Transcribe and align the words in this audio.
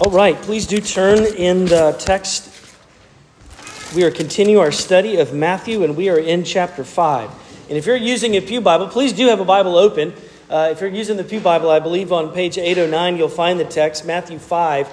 All 0.00 0.12
right, 0.12 0.36
please 0.42 0.68
do 0.68 0.80
turn 0.80 1.24
in 1.24 1.64
the 1.64 1.90
text. 1.98 2.54
We 3.96 4.04
are 4.04 4.12
continuing 4.12 4.62
our 4.62 4.70
study 4.70 5.16
of 5.16 5.34
Matthew, 5.34 5.82
and 5.82 5.96
we 5.96 6.08
are 6.08 6.20
in 6.20 6.44
chapter 6.44 6.84
5. 6.84 7.28
And 7.68 7.76
if 7.76 7.84
you're 7.84 7.96
using 7.96 8.36
a 8.36 8.40
Pew 8.40 8.60
Bible, 8.60 8.86
please 8.86 9.12
do 9.12 9.26
have 9.26 9.40
a 9.40 9.44
Bible 9.44 9.76
open. 9.76 10.14
Uh, 10.48 10.68
if 10.70 10.80
you're 10.80 10.88
using 10.88 11.16
the 11.16 11.24
Pew 11.24 11.40
Bible, 11.40 11.68
I 11.68 11.80
believe 11.80 12.12
on 12.12 12.32
page 12.32 12.58
809 12.58 13.16
you'll 13.16 13.28
find 13.28 13.58
the 13.58 13.64
text, 13.64 14.06
Matthew 14.06 14.38
5. 14.38 14.88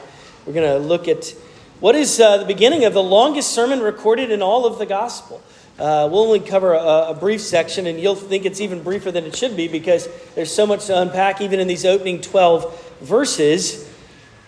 We're 0.48 0.54
going 0.54 0.68
to 0.68 0.80
look 0.80 1.08
at 1.08 1.36
what 1.80 1.94
is 1.94 2.20
uh, 2.20 2.38
the 2.40 2.46
beginning 2.46 2.84
of 2.86 2.96
the 2.96 3.04
longest 3.04 3.52
sermon 3.52 3.82
recorded 3.82 4.32
in 4.32 4.42
all 4.42 4.66
of 4.66 4.80
the 4.80 4.88
gospel. 4.88 5.40
Uh, 5.78 6.10
we'll 6.12 6.24
only 6.24 6.40
cover 6.40 6.74
a, 6.74 7.10
a, 7.10 7.14
brief 7.14 7.42
section, 7.42 7.86
and 7.86 8.00
you'll 8.00 8.16
think 8.16 8.44
it's 8.44 8.60
even 8.60 8.82
briefer 8.82 9.12
than 9.12 9.26
it 9.26 9.36
should 9.36 9.56
be 9.56 9.68
because 9.68 10.10
there's 10.34 10.52
so 10.52 10.66
much 10.66 10.88
to 10.88 11.00
unpack, 11.00 11.42
even 11.42 11.60
in 11.60 11.68
these 11.68 11.86
opening 11.86 12.22
12 12.22 12.98
verses. 13.02 13.85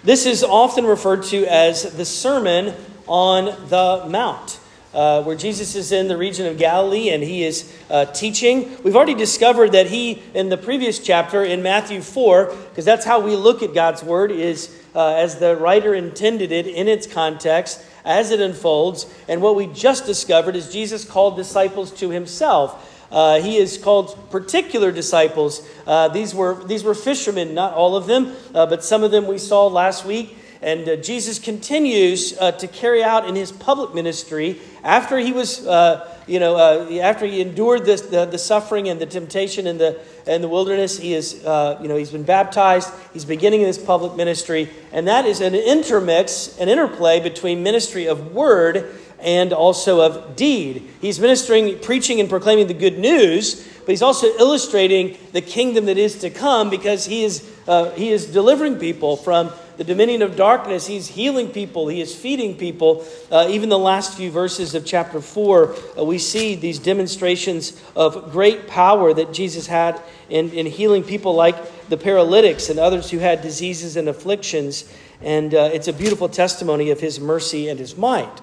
This 0.08 0.26
is 0.26 0.42
often 0.42 0.86
referred 0.86 1.24
to 1.24 1.46
as 1.48 1.84
the 1.98 2.06
Sermon 2.06 2.74
on 3.08 3.48
the 3.68 4.06
Mount. 4.08 4.58
Uh, 4.94 5.22
where 5.24 5.36
Jesus 5.36 5.76
is 5.76 5.92
in 5.92 6.08
the 6.08 6.16
region 6.16 6.46
of 6.46 6.58
Galilee 6.58 7.10
and 7.10 7.22
he 7.22 7.44
is 7.44 7.70
uh, 7.90 8.06
teaching. 8.06 8.82
We've 8.84 8.96
already 8.96 9.16
discovered 9.16 9.74
that 9.74 9.88
he, 9.88 10.24
in 10.34 10.48
the 10.48 10.56
previous 10.56 11.00
chapter 11.00 11.44
in 11.44 11.62
Matthew 11.62 12.02
4, 12.02 12.46
because 12.70 12.86
that's 12.86 13.06
how 13.06 13.20
we 13.20 13.36
look 13.36 13.62
at 13.62 13.74
God's 13.74 14.02
word, 14.02 14.32
is 14.32 14.74
uh, 14.96 15.16
as 15.16 15.40
the 15.40 15.58
writer 15.58 15.94
intended 15.94 16.54
it 16.54 16.68
in 16.68 16.88
its 16.88 17.06
context, 17.06 17.84
as 18.06 18.32
it 18.32 18.40
unfolds. 18.40 19.14
And 19.28 19.42
what 19.42 19.58
we 19.58 19.68
just 19.68 20.06
discovered 20.06 20.56
is 20.56 20.72
Jesus 20.72 21.04
called 21.04 21.36
disciples 21.36 21.92
to 22.00 22.12
himself. 22.12 22.97
Uh, 23.12 23.40
he 23.40 23.58
is 23.58 23.78
called 23.78 24.30
particular 24.32 24.92
disciples. 24.92 25.68
Uh, 25.86 26.08
these, 26.10 26.36
were, 26.36 26.64
these 26.66 26.84
were 26.84 26.94
fishermen, 26.94 27.54
not 27.54 27.74
all 27.74 27.96
of 27.96 28.06
them, 28.08 28.36
uh, 28.54 28.66
but 28.66 28.84
some 28.84 29.04
of 29.04 29.12
them 29.12 29.28
we 29.28 29.38
saw 29.38 29.68
last 29.68 30.06
week. 30.06 30.38
And 30.60 30.90
uh, 30.90 30.96
Jesus 30.96 31.38
continues 31.38 32.36
uh, 32.38 32.52
to 32.54 32.68
carry 32.68 33.04
out 33.04 33.28
in 33.30 33.36
his 33.36 33.52
public 33.52 33.94
ministry 33.94 34.60
after 34.84 35.20
he 35.20 35.32
was, 35.32 35.66
uh, 35.68 36.12
you 36.26 36.40
know, 36.40 36.58
after 37.00 37.28
he 37.28 37.42
endured 37.42 37.86
this, 37.86 38.02
the, 38.02 38.26
the 38.26 38.40
suffering 38.40 38.90
and 38.90 39.00
the 39.00 39.06
temptation 39.06 39.68
in 39.68 39.78
the, 39.78 40.02
in 40.26 40.42
the 40.42 40.48
wilderness. 40.48 40.98
He 40.98 41.14
is, 41.14 41.36
you 41.36 41.88
know, 41.88 41.96
he's 41.96 42.10
been 42.10 42.24
baptized. 42.24 42.92
He's 43.14 43.24
beginning 43.24 43.62
his 43.62 43.78
public 43.78 44.16
ministry. 44.16 44.70
And 44.92 45.08
that 45.08 45.26
is 45.26 45.42
an 45.42 45.54
intermix, 45.54 46.58
an 46.58 46.70
interplay 46.70 47.20
between 47.20 47.62
ministry 47.62 48.08
of 48.08 48.34
word 48.34 49.00
and 49.20 49.54
also 49.54 50.02
of 50.02 50.36
deed. 50.36 50.88
He's 51.02 51.20
ministering, 51.20 51.80
preaching, 51.80 52.20
and 52.20 52.30
proclaiming 52.30 52.68
the 52.68 52.74
good 52.74 53.00
news, 53.00 53.68
but 53.80 53.90
he's 53.90 54.02
also 54.02 54.28
illustrating 54.38 55.18
the 55.32 55.42
kingdom 55.42 55.86
that 55.86 55.98
is 55.98 56.20
to 56.20 56.30
come 56.30 56.70
because 56.70 57.06
he 57.06 57.24
is, 57.24 57.50
uh, 57.68 57.92
he 57.92 58.10
is 58.10 58.28
delivering 58.28 58.78
people 58.78 59.16
from 59.16 59.52
the 59.78 59.84
dominion 59.84 60.22
of 60.24 60.36
darkness. 60.36 60.88
He's 60.88 61.08
healing 61.08 61.50
people, 61.50 61.88
he 61.88 62.02
is 62.02 62.14
feeding 62.14 62.58
people. 62.58 63.06
Uh, 63.32 63.48
even 63.50 63.70
the 63.70 63.78
last 63.78 64.18
few 64.18 64.30
verses 64.30 64.76
of 64.76 64.86
chapter 64.86 65.22
4, 65.22 65.76
uh, 65.98 66.04
we 66.04 66.18
see 66.18 66.56
these 66.56 66.80
demonstrations 66.80 67.82
of 67.96 68.32
great 68.32 68.68
power 68.68 69.14
that 69.14 69.34
Jesus 69.34 69.68
had 69.68 70.02
in, 70.30 70.52
in 70.52 70.66
healing 70.66 71.04
people 71.04 71.34
like 71.34 71.56
the 71.90 71.98
paralytics 71.98 72.70
and 72.70 72.80
others 72.80 73.10
who 73.10 73.20
had 73.20 73.42
diseases 73.42 73.96
and 73.96 74.10
afflictions. 74.10 74.92
And 75.22 75.54
uh, 75.54 75.70
it's 75.74 75.88
a 75.88 75.94
beautiful 75.94 76.30
testimony 76.30 76.90
of 76.90 77.00
his 77.00 77.20
mercy 77.20 77.70
and 77.70 77.80
his 77.80 77.96
might. 77.96 78.42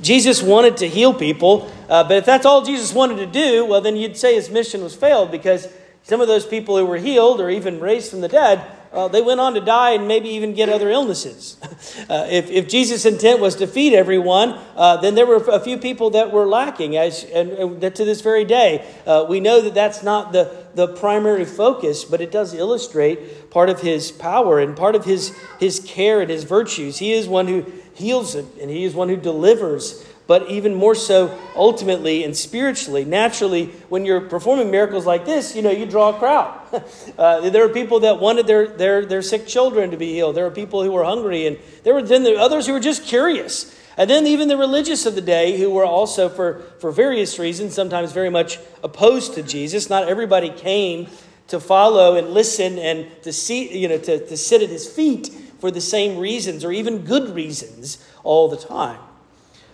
Jesus 0.00 0.42
wanted 0.42 0.78
to 0.78 0.88
heal 0.88 1.12
people, 1.14 1.70
uh, 1.88 2.04
but 2.04 2.16
if 2.18 2.24
that's 2.24 2.46
all 2.46 2.64
Jesus 2.64 2.92
wanted 2.92 3.16
to 3.16 3.26
do, 3.26 3.64
well, 3.64 3.80
then 3.80 3.96
you'd 3.96 4.16
say 4.16 4.34
his 4.34 4.50
mission 4.50 4.82
was 4.82 4.94
failed 4.94 5.30
because 5.30 5.68
some 6.02 6.20
of 6.20 6.28
those 6.28 6.46
people 6.46 6.76
who 6.76 6.84
were 6.84 6.96
healed 6.96 7.40
or 7.40 7.50
even 7.50 7.78
raised 7.80 8.10
from 8.10 8.20
the 8.20 8.28
dead, 8.28 8.64
uh, 8.92 9.08
they 9.08 9.22
went 9.22 9.40
on 9.40 9.54
to 9.54 9.60
die 9.60 9.92
and 9.92 10.06
maybe 10.06 10.28
even 10.30 10.52
get 10.54 10.68
other 10.68 10.90
illnesses. 10.90 11.56
Uh, 12.08 12.26
if, 12.30 12.50
if 12.50 12.68
Jesus' 12.68 13.04
intent 13.04 13.38
was 13.38 13.56
to 13.56 13.66
feed 13.66 13.92
everyone, 13.92 14.58
uh, 14.76 14.96
then 14.98 15.14
there 15.14 15.26
were 15.26 15.36
a 15.36 15.60
few 15.60 15.76
people 15.76 16.10
that 16.10 16.32
were 16.32 16.46
lacking, 16.46 16.96
as, 16.96 17.24
and, 17.24 17.50
and 17.50 17.94
to 17.94 18.04
this 18.04 18.20
very 18.20 18.44
day. 18.44 18.86
Uh, 19.06 19.26
we 19.28 19.40
know 19.40 19.60
that 19.60 19.74
that's 19.74 20.02
not 20.02 20.32
the, 20.32 20.64
the 20.74 20.88
primary 20.88 21.44
focus, 21.44 22.04
but 22.04 22.20
it 22.20 22.30
does 22.30 22.54
illustrate 22.54 23.50
part 23.50 23.68
of 23.68 23.80
his 23.80 24.10
power 24.10 24.58
and 24.58 24.76
part 24.76 24.94
of 24.94 25.04
his, 25.04 25.36
his 25.60 25.80
care 25.80 26.20
and 26.20 26.30
his 26.30 26.44
virtues. 26.44 26.98
He 26.98 27.12
is 27.12 27.28
one 27.28 27.46
who 27.46 27.64
heals 27.94 28.34
it, 28.34 28.46
and 28.60 28.70
He 28.70 28.84
is 28.84 28.94
one 28.94 29.08
who 29.08 29.16
delivers. 29.16 30.04
But 30.26 30.50
even 30.50 30.74
more 30.74 30.94
so, 30.94 31.36
ultimately 31.56 32.24
and 32.24 32.36
spiritually, 32.36 33.04
naturally, 33.04 33.66
when 33.88 34.04
you're 34.04 34.20
performing 34.20 34.70
miracles 34.70 35.04
like 35.04 35.24
this, 35.24 35.56
you 35.56 35.62
know, 35.62 35.70
you 35.70 35.84
draw 35.84 36.10
a 36.10 36.18
crowd. 36.18 36.58
uh, 37.18 37.50
there 37.50 37.64
are 37.64 37.68
people 37.68 38.00
that 38.00 38.20
wanted 38.20 38.46
their, 38.46 38.68
their, 38.68 39.04
their 39.04 39.22
sick 39.22 39.46
children 39.46 39.90
to 39.90 39.96
be 39.96 40.12
healed. 40.12 40.36
There 40.36 40.46
are 40.46 40.50
people 40.50 40.82
who 40.84 40.92
were 40.92 41.04
hungry, 41.04 41.46
and 41.46 41.58
there 41.82 41.92
were 41.92 42.02
then 42.02 42.22
the 42.22 42.36
others 42.38 42.66
who 42.66 42.72
were 42.72 42.80
just 42.80 43.04
curious. 43.04 43.76
And 43.96 44.08
then 44.08 44.26
even 44.26 44.48
the 44.48 44.56
religious 44.56 45.06
of 45.06 45.16
the 45.16 45.20
day, 45.20 45.58
who 45.58 45.70
were 45.70 45.84
also, 45.84 46.28
for, 46.28 46.62
for 46.78 46.92
various 46.92 47.38
reasons, 47.38 47.74
sometimes 47.74 48.12
very 48.12 48.30
much 48.30 48.58
opposed 48.82 49.34
to 49.34 49.42
Jesus. 49.42 49.90
Not 49.90 50.08
everybody 50.08 50.50
came 50.50 51.08
to 51.48 51.60
follow 51.60 52.16
and 52.16 52.30
listen 52.30 52.78
and 52.78 53.06
to 53.22 53.32
see, 53.32 53.76
you 53.76 53.88
know, 53.88 53.98
to, 53.98 54.26
to 54.26 54.36
sit 54.36 54.62
at 54.62 54.70
his 54.70 54.88
feet 54.88 55.30
for 55.62 55.70
the 55.70 55.80
same 55.80 56.18
reasons 56.18 56.64
or 56.64 56.72
even 56.72 57.04
good 57.04 57.32
reasons 57.36 58.04
all 58.24 58.48
the 58.48 58.56
time. 58.56 58.98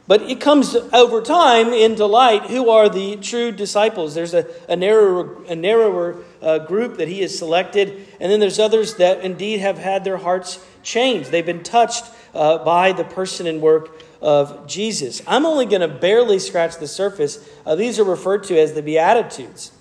But 0.06 0.20
it 0.20 0.38
comes 0.38 0.76
over 0.76 1.22
time 1.22 1.72
into 1.72 2.04
light 2.04 2.42
who 2.50 2.68
are 2.68 2.90
the 2.90 3.16
true 3.16 3.52
disciples. 3.52 4.14
There's 4.14 4.34
a, 4.34 4.46
a 4.68 4.76
narrower, 4.76 5.42
a 5.46 5.56
narrower 5.56 6.22
uh, 6.42 6.58
group 6.58 6.98
that 6.98 7.08
he 7.08 7.22
has 7.22 7.38
selected, 7.38 8.06
and 8.20 8.30
then 8.30 8.38
there's 8.38 8.58
others 8.58 8.96
that 8.96 9.24
indeed 9.24 9.60
have 9.60 9.78
had 9.78 10.04
their 10.04 10.18
hearts 10.18 10.62
changed. 10.82 11.30
They've 11.30 11.46
been 11.46 11.62
touched 11.62 12.04
uh, 12.34 12.58
by 12.58 12.92
the 12.92 13.04
person 13.04 13.46
and 13.46 13.62
work 13.62 14.02
of 14.20 14.66
Jesus. 14.66 15.22
I'm 15.26 15.46
only 15.46 15.64
going 15.64 15.80
to 15.80 15.88
barely 15.88 16.38
scratch 16.38 16.76
the 16.76 16.86
surface. 16.86 17.48
Uh, 17.64 17.76
these 17.76 17.98
are 17.98 18.04
referred 18.04 18.44
to 18.44 18.60
as 18.60 18.74
the 18.74 18.82
Beatitudes. 18.82 19.72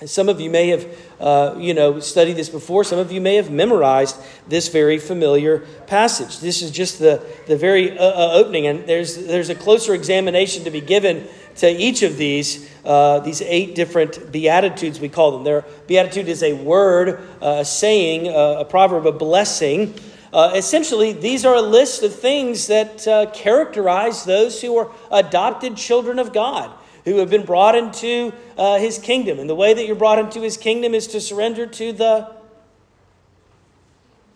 And 0.00 0.10
Some 0.10 0.28
of 0.28 0.40
you 0.40 0.50
may 0.50 0.68
have, 0.68 0.86
uh, 1.24 1.56
you 1.58 1.72
know, 1.72 1.98
studied 2.00 2.34
this 2.34 2.50
before. 2.50 2.84
Some 2.84 2.98
of 2.98 3.10
you 3.10 3.18
may 3.18 3.36
have 3.36 3.50
memorized 3.50 4.20
this 4.46 4.68
very 4.68 4.98
familiar 4.98 5.60
passage. 5.86 6.38
This 6.40 6.60
is 6.60 6.70
just 6.70 6.98
the, 6.98 7.24
the 7.46 7.56
very 7.56 7.98
uh, 7.98 8.04
uh, 8.04 8.30
opening, 8.34 8.66
and 8.66 8.86
there's, 8.86 9.16
there's 9.24 9.48
a 9.48 9.54
closer 9.54 9.94
examination 9.94 10.64
to 10.64 10.70
be 10.70 10.82
given 10.82 11.26
to 11.56 11.70
each 11.70 12.02
of 12.02 12.18
these, 12.18 12.70
uh, 12.84 13.20
these 13.20 13.40
eight 13.40 13.74
different 13.74 14.32
beatitudes, 14.32 15.00
we 15.00 15.08
call 15.08 15.30
them. 15.30 15.44
Their 15.44 15.64
beatitude 15.86 16.28
is 16.28 16.42
a 16.42 16.52
word, 16.52 17.26
uh, 17.40 17.60
a 17.60 17.64
saying, 17.64 18.28
uh, 18.28 18.56
a 18.58 18.64
proverb, 18.66 19.06
a 19.06 19.12
blessing. 19.12 19.94
essentially, 20.34 21.14
these 21.14 21.46
are 21.46 21.54
a 21.54 21.62
list 21.62 22.02
of 22.02 22.14
things 22.14 22.66
that 22.66 23.32
characterize 23.32 24.26
those 24.26 24.60
who 24.60 24.76
are 24.76 24.90
adopted 25.10 25.78
children 25.78 26.18
of 26.18 26.34
God 26.34 26.70
who 27.04 27.18
have 27.18 27.30
been 27.30 27.44
brought 27.44 27.74
into 27.74 28.32
uh, 28.56 28.78
his 28.78 28.98
kingdom. 28.98 29.38
And 29.38 29.48
the 29.48 29.54
way 29.54 29.74
that 29.74 29.86
you're 29.86 29.96
brought 29.96 30.18
into 30.18 30.40
his 30.40 30.56
kingdom 30.56 30.94
is 30.94 31.06
to 31.08 31.20
surrender 31.20 31.66
to 31.66 31.92
the 31.92 32.34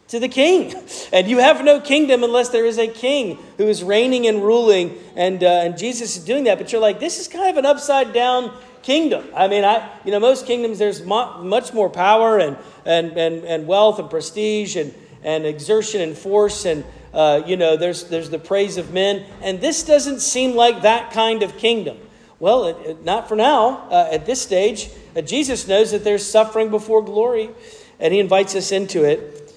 to 0.09 0.19
the 0.19 0.29
king. 0.29 0.75
And 1.11 1.27
you 1.27 1.39
have 1.39 1.65
no 1.65 1.81
kingdom 1.81 2.23
unless 2.23 2.51
there 2.51 2.67
is 2.67 2.77
a 2.77 2.87
king 2.87 3.39
who 3.57 3.67
is 3.67 3.83
reigning 3.83 4.27
and 4.27 4.43
ruling. 4.43 4.99
And, 5.17 5.43
uh, 5.43 5.47
and 5.47 5.79
Jesus 5.79 6.19
is 6.19 6.25
doing 6.25 6.45
that. 6.45 6.59
But 6.59 6.71
you're 6.71 6.83
like, 6.83 7.01
this 7.01 7.19
is 7.19 7.29
kind 7.29 7.49
of 7.49 7.57
an 7.57 7.65
upside 7.65 8.13
down 8.13 8.55
kingdom. 8.83 9.25
I 9.35 9.49
mean, 9.49 9.65
I, 9.65 9.91
you 10.05 10.11
know, 10.11 10.21
most 10.21 10.45
kingdoms, 10.45 10.79
there's 10.79 11.03
mo- 11.03 11.43
much 11.43 11.73
more 11.73 11.89
power 11.89 12.39
and, 12.39 12.59
and, 12.85 13.17
and, 13.17 13.45
and 13.45 13.67
wealth 13.67 13.99
and 13.99 14.11
prestige 14.11 14.77
and, 14.77 14.95
and 15.23 15.47
exertion 15.47 16.03
and 16.03 16.17
force. 16.17 16.67
And, 16.67 16.85
uh, 17.15 17.41
you 17.47 17.57
know, 17.57 17.79
there's, 17.79 18.05
there's 18.05 18.29
the 18.29 18.39
praise 18.39 18.77
of 18.77 18.93
men. 18.93 19.25
And 19.41 19.63
this 19.63 19.83
doesn't 19.83 20.21
seem 20.21 20.55
like 20.55 20.83
that 20.83 21.11
kind 21.11 21.43
of 21.43 21.57
kingdom. 21.57 21.97
Well, 22.41 22.67
it, 22.67 22.77
it, 22.87 23.05
not 23.05 23.29
for 23.29 23.35
now. 23.35 23.89
Uh, 23.91 24.09
at 24.13 24.25
this 24.25 24.41
stage, 24.41 24.91
uh, 25.17 25.23
Jesus 25.23 25.67
knows 25.67 25.91
that 25.91 26.05
there's 26.05 26.25
suffering 26.25 26.71
before 26.71 27.03
glory, 27.03 27.51
and 27.99 28.15
he 28.15 28.21
invites 28.21 28.55
us 28.55 28.71
into 28.71 29.05
it. 29.05 29.53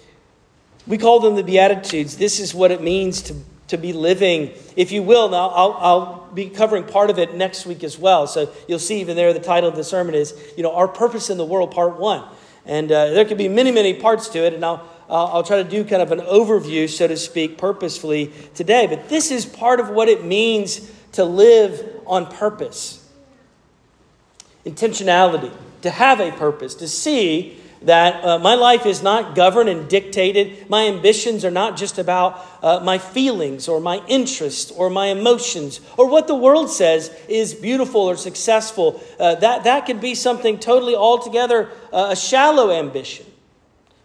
We 0.88 0.98
call 0.98 1.20
them 1.20 1.36
the 1.36 1.44
Beatitudes. 1.44 2.18
This 2.18 2.40
is 2.40 2.56
what 2.56 2.72
it 2.72 2.82
means 2.82 3.22
to, 3.24 3.36
to 3.68 3.78
be 3.78 3.94
living, 3.94 4.52
if 4.76 4.92
you 4.92 5.04
will. 5.04 5.30
Now, 5.30 5.50
I'll, 5.50 5.74
I'll 5.74 6.32
be 6.34 6.50
covering 6.50 6.84
part 6.84 7.12
of 7.12 7.20
it 7.20 7.36
next 7.36 7.68
week 7.68 7.84
as 7.84 8.00
well. 8.00 8.26
So 8.26 8.52
you'll 8.68 8.80
see 8.80 9.00
even 9.00 9.16
there 9.16 9.32
the 9.32 9.40
title 9.40 9.70
of 9.70 9.76
the 9.76 9.84
sermon 9.84 10.16
is, 10.16 10.34
you 10.58 10.64
know, 10.64 10.74
Our 10.74 10.88
Purpose 10.88 11.30
in 11.30 11.38
the 11.38 11.46
World, 11.46 11.72
Part 11.72 12.00
1. 12.00 12.24
And 12.66 12.92
uh, 12.92 13.12
there 13.12 13.26
could 13.26 13.38
be 13.38 13.48
many, 13.48 13.72
many 13.72 13.94
parts 13.94 14.28
to 14.30 14.40
it, 14.40 14.54
and 14.54 14.66
I'll, 14.66 14.88
I'll 15.08 15.44
try 15.44 15.62
to 15.62 15.70
do 15.70 15.84
kind 15.84 16.02
of 16.02 16.12
an 16.12 16.20
overview, 16.20 16.90
so 16.90 17.08
to 17.08 17.18
speak, 17.18 17.60
purposefully 17.60 18.32
today. 18.56 18.88
But 18.88 19.08
this 19.08 19.30
is 19.30 19.46
part 19.46 19.80
of 19.80 19.90
what 19.90 20.10
it 20.10 20.26
means 20.26 20.92
to 21.14 21.26
live 21.26 22.01
on 22.12 22.28
purpose. 22.28 23.10
Intentionality, 24.66 25.52
to 25.82 25.90
have 25.90 26.20
a 26.20 26.32
purpose, 26.32 26.76
to 26.76 26.88
see 26.88 27.58
that 27.82 28.24
uh, 28.24 28.38
my 28.38 28.54
life 28.54 28.86
is 28.86 29.02
not 29.02 29.34
governed 29.34 29.68
and 29.68 29.90
dictated. 29.90 30.70
My 30.70 30.86
ambitions 30.86 31.44
are 31.44 31.50
not 31.50 31.76
just 31.76 31.98
about 31.98 32.46
uh, 32.62 32.80
my 32.84 33.00
feelings 33.00 33.68
or 33.68 33.80
my 33.80 34.04
interests 34.08 34.70
or 34.70 34.92
my 34.92 35.08
emotions 35.08 35.82
or 35.98 36.08
what 36.08 36.28
the 36.28 36.36
world 36.36 36.70
says 36.70 37.10
is 37.28 37.56
beautiful 37.56 38.02
or 38.02 38.16
successful. 38.16 39.02
Uh, 39.20 39.34
that, 39.36 39.64
that 39.64 39.88
could 39.88 40.00
be 40.00 40.14
something 40.14 40.60
totally 40.60 40.96
altogether 40.96 41.72
uh, 41.92 42.10
a 42.12 42.16
shallow 42.16 42.70
ambition. 42.70 43.26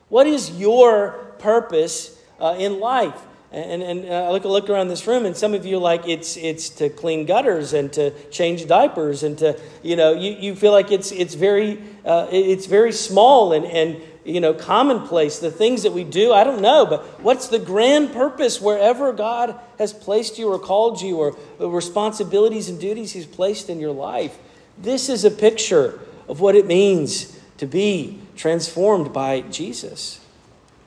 What 0.09 0.27
is 0.27 0.53
your 0.53 1.27
purpose 1.39 2.17
uh, 2.41 2.57
in 2.59 2.81
life. 2.81 3.21
And, 3.57 3.83
and 3.83 4.05
uh, 4.05 4.29
I 4.29 4.31
look, 4.33 4.45
look 4.45 4.69
around 4.69 4.89
this 4.89 5.07
room, 5.07 5.25
and 5.25 5.35
some 5.35 5.55
of 5.55 5.65
you 5.65 5.79
like 5.79 6.07
it's, 6.07 6.37
it's 6.37 6.69
to 6.71 6.91
clean 6.91 7.25
gutters 7.25 7.73
and 7.73 7.91
to 7.95 8.11
change 8.29 8.67
diapers 8.67 9.23
and 9.23 9.39
to, 9.39 9.59
you 9.83 9.97
know, 9.97 10.13
you, 10.13 10.33
you 10.33 10.55
feel 10.55 10.73
like 10.73 10.93
it's, 10.93 11.11
it's, 11.11 11.33
very, 11.33 11.83
uh, 12.05 12.27
it's 12.31 12.67
very 12.67 12.93
small 12.93 13.55
and, 13.55 13.65
and, 13.65 14.03
you 14.27 14.43
know, 14.43 14.53
commonplace. 14.53 15.39
The 15.39 15.51
things 15.51 15.85
that 15.85 15.95
we 15.95 16.05
do, 16.05 16.35
I 16.35 16.45
don't 16.45 16.61
know, 16.61 16.85
but 16.85 17.23
what's 17.23 17.49
the 17.49 17.59
grand 17.59 18.13
purpose 18.13 18.61
wherever 18.61 19.11
God 19.15 19.59
has 19.79 19.95
placed 19.95 20.39
you 20.39 20.53
or 20.53 20.59
called 20.59 21.01
you 21.01 21.17
or 21.17 21.35
the 21.57 21.71
responsibilities 21.71 22.69
and 22.69 22.79
duties 22.79 23.13
He's 23.13 23.25
placed 23.25 23.71
in 23.71 23.81
your 23.81 23.93
life? 23.93 24.37
This 24.77 25.09
is 25.09 25.25
a 25.25 25.31
picture 25.31 25.99
of 26.29 26.41
what 26.41 26.57
it 26.57 26.67
means 26.67 27.41
to 27.57 27.67
be 27.67 28.21
transformed 28.37 29.15
by 29.15 29.41
Jesus, 29.41 30.21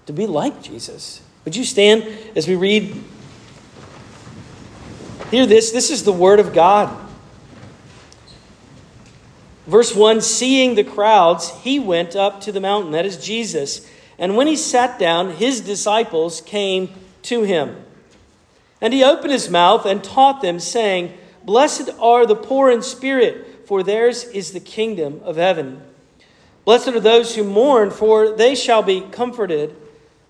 to 0.05 0.13
be 0.13 0.27
like 0.27 0.61
Jesus. 0.61 1.21
Would 1.49 1.55
you 1.55 1.65
stand 1.65 2.03
as 2.35 2.47
we 2.47 2.53
read? 2.53 2.95
Hear 5.31 5.47
this. 5.47 5.71
This 5.71 5.89
is 5.89 6.03
the 6.03 6.13
Word 6.13 6.39
of 6.39 6.53
God. 6.53 6.95
Verse 9.65 9.95
1 9.95 10.21
Seeing 10.21 10.75
the 10.75 10.83
crowds, 10.83 11.49
he 11.61 11.79
went 11.79 12.15
up 12.15 12.41
to 12.41 12.51
the 12.51 12.61
mountain. 12.61 12.91
That 12.91 13.07
is 13.07 13.17
Jesus. 13.17 13.89
And 14.19 14.37
when 14.37 14.45
he 14.45 14.55
sat 14.55 14.99
down, 14.99 15.31
his 15.31 15.59
disciples 15.59 16.41
came 16.41 16.93
to 17.23 17.41
him. 17.41 17.83
And 18.79 18.93
he 18.93 19.03
opened 19.03 19.31
his 19.31 19.49
mouth 19.49 19.87
and 19.87 20.03
taught 20.03 20.43
them, 20.43 20.59
saying, 20.59 21.17
Blessed 21.43 21.89
are 21.99 22.27
the 22.27 22.35
poor 22.35 22.69
in 22.69 22.83
spirit, 22.83 23.65
for 23.67 23.81
theirs 23.81 24.23
is 24.25 24.51
the 24.51 24.59
kingdom 24.59 25.19
of 25.23 25.37
heaven. 25.37 25.81
Blessed 26.63 26.89
are 26.89 26.99
those 26.99 27.35
who 27.35 27.43
mourn, 27.43 27.89
for 27.89 28.35
they 28.35 28.53
shall 28.53 28.83
be 28.83 29.01
comforted. 29.01 29.75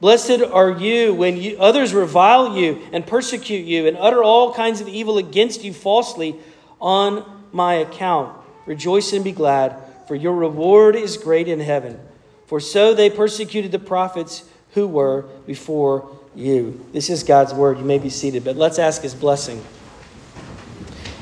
Blessed 0.00 0.42
are 0.42 0.70
you 0.70 1.14
when 1.14 1.38
you, 1.38 1.56
others 1.58 1.94
revile 1.94 2.56
you 2.56 2.82
and 2.92 3.06
persecute 3.06 3.64
you 3.64 3.86
and 3.86 3.96
utter 3.96 4.22
all 4.22 4.52
kinds 4.52 4.80
of 4.80 4.88
evil 4.88 5.16
against 5.16 5.64
you 5.64 5.72
falsely 5.72 6.36
on 6.80 7.24
my 7.52 7.74
account. 7.74 8.36
Rejoice 8.66 9.12
and 9.12 9.24
be 9.24 9.32
glad, 9.32 9.76
for 10.06 10.14
your 10.14 10.34
reward 10.34 10.96
is 10.96 11.16
great 11.16 11.48
in 11.48 11.60
heaven. 11.60 11.98
For 12.46 12.60
so 12.60 12.94
they 12.94 13.08
persecuted 13.08 13.72
the 13.72 13.78
prophets 13.78 14.44
who 14.72 14.86
were 14.86 15.22
before 15.46 16.14
you. 16.34 16.84
This 16.92 17.08
is 17.08 17.22
God's 17.22 17.54
word. 17.54 17.78
You 17.78 17.84
may 17.84 17.98
be 17.98 18.10
seated, 18.10 18.44
but 18.44 18.56
let's 18.56 18.78
ask 18.78 19.00
his 19.00 19.14
blessing. 19.14 19.64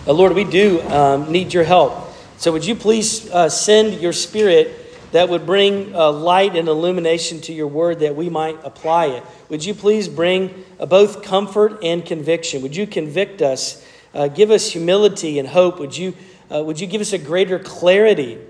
Uh, 0.06 0.12
Lord, 0.12 0.35
we 0.35 0.44
do 0.44 0.82
um, 0.82 1.31
need 1.31 1.55
your 1.55 1.65
help. 1.65 2.12
So 2.37 2.50
would 2.50 2.67
you 2.67 2.75
please 2.75 3.31
uh, 3.31 3.49
send 3.49 4.00
your 4.00 4.12
spirit? 4.12 4.84
That 5.15 5.29
would 5.29 5.47
bring 5.47 5.95
uh, 5.95 6.11
light 6.11 6.57
and 6.57 6.67
illumination 6.67 7.41
to 7.41 7.53
your 7.53 7.69
word 7.69 8.01
that 8.01 8.17
we 8.17 8.29
might 8.29 8.59
apply 8.65 9.07
it. 9.07 9.23
Would 9.49 9.65
you 9.65 9.73
please 9.73 10.09
bring 10.09 10.65
uh, 10.81 10.87
both 10.87 11.23
comfort 11.23 11.79
and 11.85 12.05
conviction? 12.05 12.63
Would 12.63 12.75
you 12.75 12.85
convict 12.85 13.41
us? 13.41 13.87
Uh, 14.13 14.27
give 14.27 14.51
us 14.51 14.73
humility 14.73 15.39
and 15.39 15.47
hope. 15.47 15.79
Would 15.79 15.97
you, 15.97 16.17
uh, 16.53 16.65
would 16.65 16.81
you 16.81 16.89
give 16.89 17.01
us 17.01 17.13
a 17.13 17.19
greater 17.19 17.61
clarity 17.61 18.41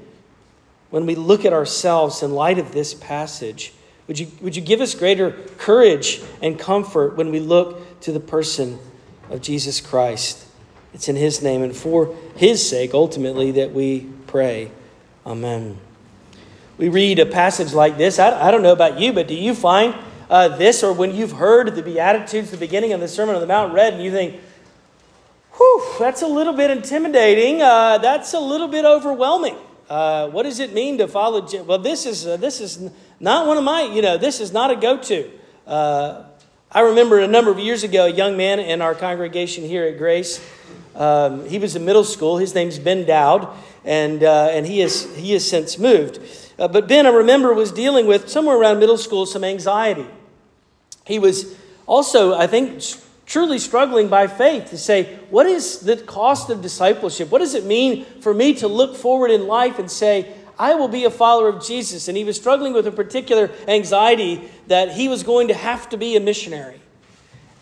when 0.89 1.05
we 1.05 1.15
look 1.15 1.45
at 1.45 1.53
ourselves 1.53 2.23
in 2.23 2.33
light 2.33 2.59
of 2.59 2.73
this 2.73 2.95
passage? 2.95 3.75
Would 4.07 4.19
you, 4.19 4.29
would 4.41 4.57
you 4.57 4.63
give 4.63 4.81
us 4.81 4.95
greater 4.95 5.33
courage 5.59 6.23
and 6.41 6.59
comfort 6.59 7.19
when 7.19 7.31
we 7.31 7.41
look 7.41 8.01
to 8.01 8.11
the 8.11 8.21
person 8.21 8.79
of 9.29 9.43
Jesus 9.43 9.83
Christ? 9.83 10.47
It's 10.95 11.11
in 11.11 11.17
His 11.17 11.43
name 11.43 11.63
and 11.63 11.77
for 11.77 12.17
His 12.37 12.67
sake, 12.67 12.95
ultimately, 12.95 13.51
that 13.51 13.73
we 13.73 14.09
pray. 14.27 14.71
Amen 15.27 15.79
we 16.77 16.89
read 16.89 17.19
a 17.19 17.27
passage 17.27 17.73
like 17.73 17.97
this, 17.97 18.19
I, 18.19 18.49
I 18.49 18.51
don't 18.51 18.63
know 18.63 18.73
about 18.73 18.99
you, 18.99 19.13
but 19.13 19.29
do 19.29 19.35
you 19.35 19.55
find 19.55 19.95
uh, 20.29 20.49
this, 20.49 20.83
or 20.83 20.93
when 20.93 21.15
you've 21.15 21.33
heard 21.33 21.75
the 21.75 21.83
Beatitudes, 21.83 22.51
the 22.51 22.57
beginning 22.57 22.93
of 22.93 23.01
the 23.01 23.09
Sermon 23.09 23.35
on 23.35 23.41
the 23.41 23.47
Mount 23.47 23.73
read, 23.73 23.95
and 23.95 24.03
you 24.03 24.11
think, 24.11 24.41
whew, 25.53 25.85
that's 25.99 26.23
a 26.23 26.27
little 26.27 26.55
bit 26.55 26.71
intimidating, 26.71 27.63
uh, 27.63 27.99
that's 27.99 28.35
a 28.35 28.41
little 28.41 28.69
bit 28.69 28.85
overwhelming. 28.85 29.57
Uh, 29.89 30.29
what 30.31 30.45
does 30.45 30.61
it 30.61 30.73
mean 30.73 30.99
to 30.99 31.07
follow? 31.07 31.47
Well, 31.65 31.79
this 31.79 32.07
is 32.07 32.27
uh, 32.27 32.39
this 32.39 32.61
is 32.61 32.91
not 33.21 33.47
one 33.47 33.59
of 33.59 33.65
my. 33.65 33.83
You 33.83 34.01
know, 34.01 34.17
this 34.17 34.41
is 34.41 34.51
not 34.51 34.71
a 34.71 34.77
go-to. 34.77 35.31
Uh, 35.67 36.25
I 36.73 36.81
remember 36.81 37.21
a 37.21 37.29
number 37.29 37.51
of 37.51 37.59
years 37.59 37.85
ago, 37.85 38.07
a 38.07 38.09
young 38.09 38.37
man 38.37 38.61
in 38.61 38.81
our 38.81 38.95
congregation 38.95 39.63
here 39.63 39.85
at 39.85 39.99
Grace. 39.99 40.41
Um, 40.95 41.47
he 41.47 41.59
was 41.59 41.77
in 41.77 41.85
middle 41.85 42.05
school. 42.05 42.39
His 42.39 42.55
name's 42.55 42.79
Ben 42.79 43.05
Dowd, 43.05 43.47
and 43.85 44.25
uh, 44.25 44.49
and 44.51 44.67
he 44.67 44.81
is 44.81 45.15
he 45.17 45.33
has 45.35 45.49
since 45.49 45.79
moved. 45.79 46.19
Uh, 46.59 46.69
but 46.69 46.87
Ben, 46.87 47.07
I 47.07 47.11
remember, 47.11 47.53
was 47.53 47.73
dealing 47.73 48.07
with 48.07 48.29
somewhere 48.29 48.57
around 48.57 48.79
middle 48.79 48.99
school 48.99 49.27
some 49.27 49.45
anxiety. 49.45 50.07
He 51.05 51.19
was 51.19 51.57
also, 51.87 52.35
I 52.35 52.47
think, 52.47 52.81
truly 53.27 53.59
struggling 53.59 54.09
by 54.09 54.27
faith 54.27 54.71
to 54.71 54.79
say, 54.79 55.17
what 55.31 55.47
is 55.47 55.81
the 55.81 55.97
cost 55.97 56.51
of 56.51 56.63
discipleship? 56.63 57.31
What 57.31 57.41
does 57.41 57.55
it 57.55 57.65
mean 57.65 58.05
for 58.21 58.33
me 58.33 58.55
to 58.55 58.69
look 58.69 58.97
forward 58.97 59.31
in 59.31 59.47
life 59.47 59.79
and 59.79 59.91
say, 59.91 60.33
I 60.59 60.75
will 60.75 60.89
be 60.89 61.05
a 61.05 61.11
follower 61.11 61.49
of 61.49 61.65
Jesus? 61.65 62.07
And 62.07 62.17
he 62.17 62.25
was 62.25 62.37
struggling 62.37 62.73
with 62.73 62.87
a 62.87 62.93
particular 62.93 63.51
anxiety 63.67 64.49
that 64.69 64.93
he 64.93 65.09
was 65.09 65.23
going 65.23 65.49
to 65.49 65.55
have 65.55 65.89
to 65.91 65.97
be 65.97 66.17
a 66.17 66.21
missionary. 66.21 66.81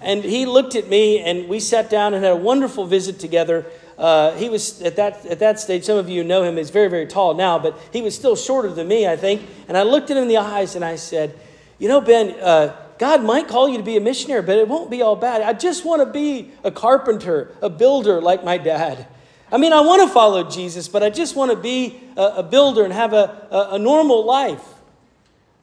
And 0.00 0.25
he 0.25 0.47
looked 0.47 0.75
at 0.75 0.89
me, 0.89 1.21
and 1.21 1.49
we 1.49 1.61
sat 1.61 1.89
down 1.89 2.12
and 2.12 2.25
had 2.25 2.33
a 2.33 2.37
wonderful 2.37 2.87
visit 2.87 3.21
together. 3.21 3.67
Uh, 4.03 4.35
he 4.35 4.49
was 4.49 4.83
at 4.83 4.97
that, 4.97 5.25
at 5.27 5.39
that 5.39 5.61
stage, 5.61 5.85
some 5.85 5.97
of 5.97 6.11
you 6.11 6.25
know 6.25 6.43
him, 6.43 6.57
he's 6.57 6.71
very, 6.71 6.91
very 6.91 7.07
tall 7.07 7.35
now, 7.35 7.57
but 7.57 7.79
he 7.93 8.03
was 8.03 8.17
still 8.17 8.35
shorter 8.35 8.69
than 8.69 8.89
me, 8.89 9.07
I 9.07 9.15
think. 9.15 9.43
And 9.69 9.79
I 9.79 9.85
looked 9.85 10.11
at 10.11 10.17
him 10.17 10.25
in 10.25 10.29
the 10.29 10.39
eyes 10.39 10.75
and 10.75 10.85
I 10.85 10.97
said, 10.97 11.39
You 11.79 11.87
know, 11.87 12.01
Ben, 12.01 12.31
uh, 12.41 12.77
God 12.99 13.23
might 13.23 13.47
call 13.47 13.69
you 13.69 13.79
to 13.79 13.85
be 13.85 13.97
a 13.97 14.01
missionary, 14.01 14.43
but 14.43 14.59
it 14.59 14.67
won't 14.67 14.91
be 14.91 15.03
all 15.03 15.15
bad. 15.15 15.41
I 15.43 15.53
just 15.53 15.85
want 15.85 16.03
to 16.03 16.13
be 16.13 16.51
a 16.65 16.73
carpenter, 16.73 17.55
a 17.63 17.71
builder 17.71 18.21
like 18.21 18.43
my 18.43 18.59
dad. 18.59 19.06
I 19.53 19.59
mean, 19.59 19.73
I 19.73 19.82
want 19.82 20.03
to 20.03 20.13
follow 20.13 20.51
Jesus, 20.51 20.89
but 20.89 21.05
I 21.05 21.11
just 21.11 21.37
want 21.37 21.53
to 21.53 21.56
be 21.56 22.01
a, 22.17 22.39
a 22.39 22.43
builder 22.43 22.82
and 22.82 22.93
have 22.93 23.13
a, 23.13 23.47
a, 23.53 23.75
a 23.75 23.79
normal 23.79 24.27
life. 24.27 24.65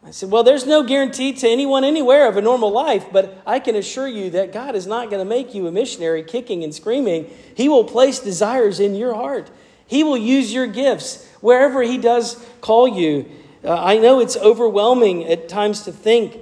I 0.04 0.12
said, 0.12 0.32
Well, 0.32 0.44
there's 0.44 0.66
no 0.66 0.84
guarantee 0.84 1.34
to 1.34 1.48
anyone 1.48 1.84
anywhere 1.84 2.28
of 2.28 2.38
a 2.38 2.42
normal 2.42 2.72
life, 2.72 3.08
but 3.12 3.42
I 3.46 3.60
can 3.60 3.76
assure 3.76 4.08
you 4.08 4.30
that 4.32 4.54
God 4.54 4.76
is 4.76 4.88
not 4.88 5.10
going 5.10 5.20
to 5.20 5.30
make 5.30 5.54
you 5.54 5.68
a 5.68 5.72
missionary 5.72 6.24
kicking 6.24 6.64
and 6.64 6.74
screaming. 6.74 7.30
He 7.56 7.68
will 7.68 7.84
place 7.84 8.20
desires 8.20 8.80
in 8.80 8.96
your 8.96 9.14
heart, 9.14 9.50
He 9.86 10.04
will 10.04 10.18
use 10.18 10.54
your 10.54 10.68
gifts 10.68 11.28
wherever 11.42 11.82
He 11.82 11.98
does 11.98 12.44
call 12.62 12.88
you. 12.88 13.30
Uh, 13.64 13.74
I 13.74 13.98
know 13.98 14.22
it's 14.22 14.38
overwhelming 14.38 15.26
at 15.26 15.50
times 15.50 15.84
to 15.84 15.92
think. 15.92 16.38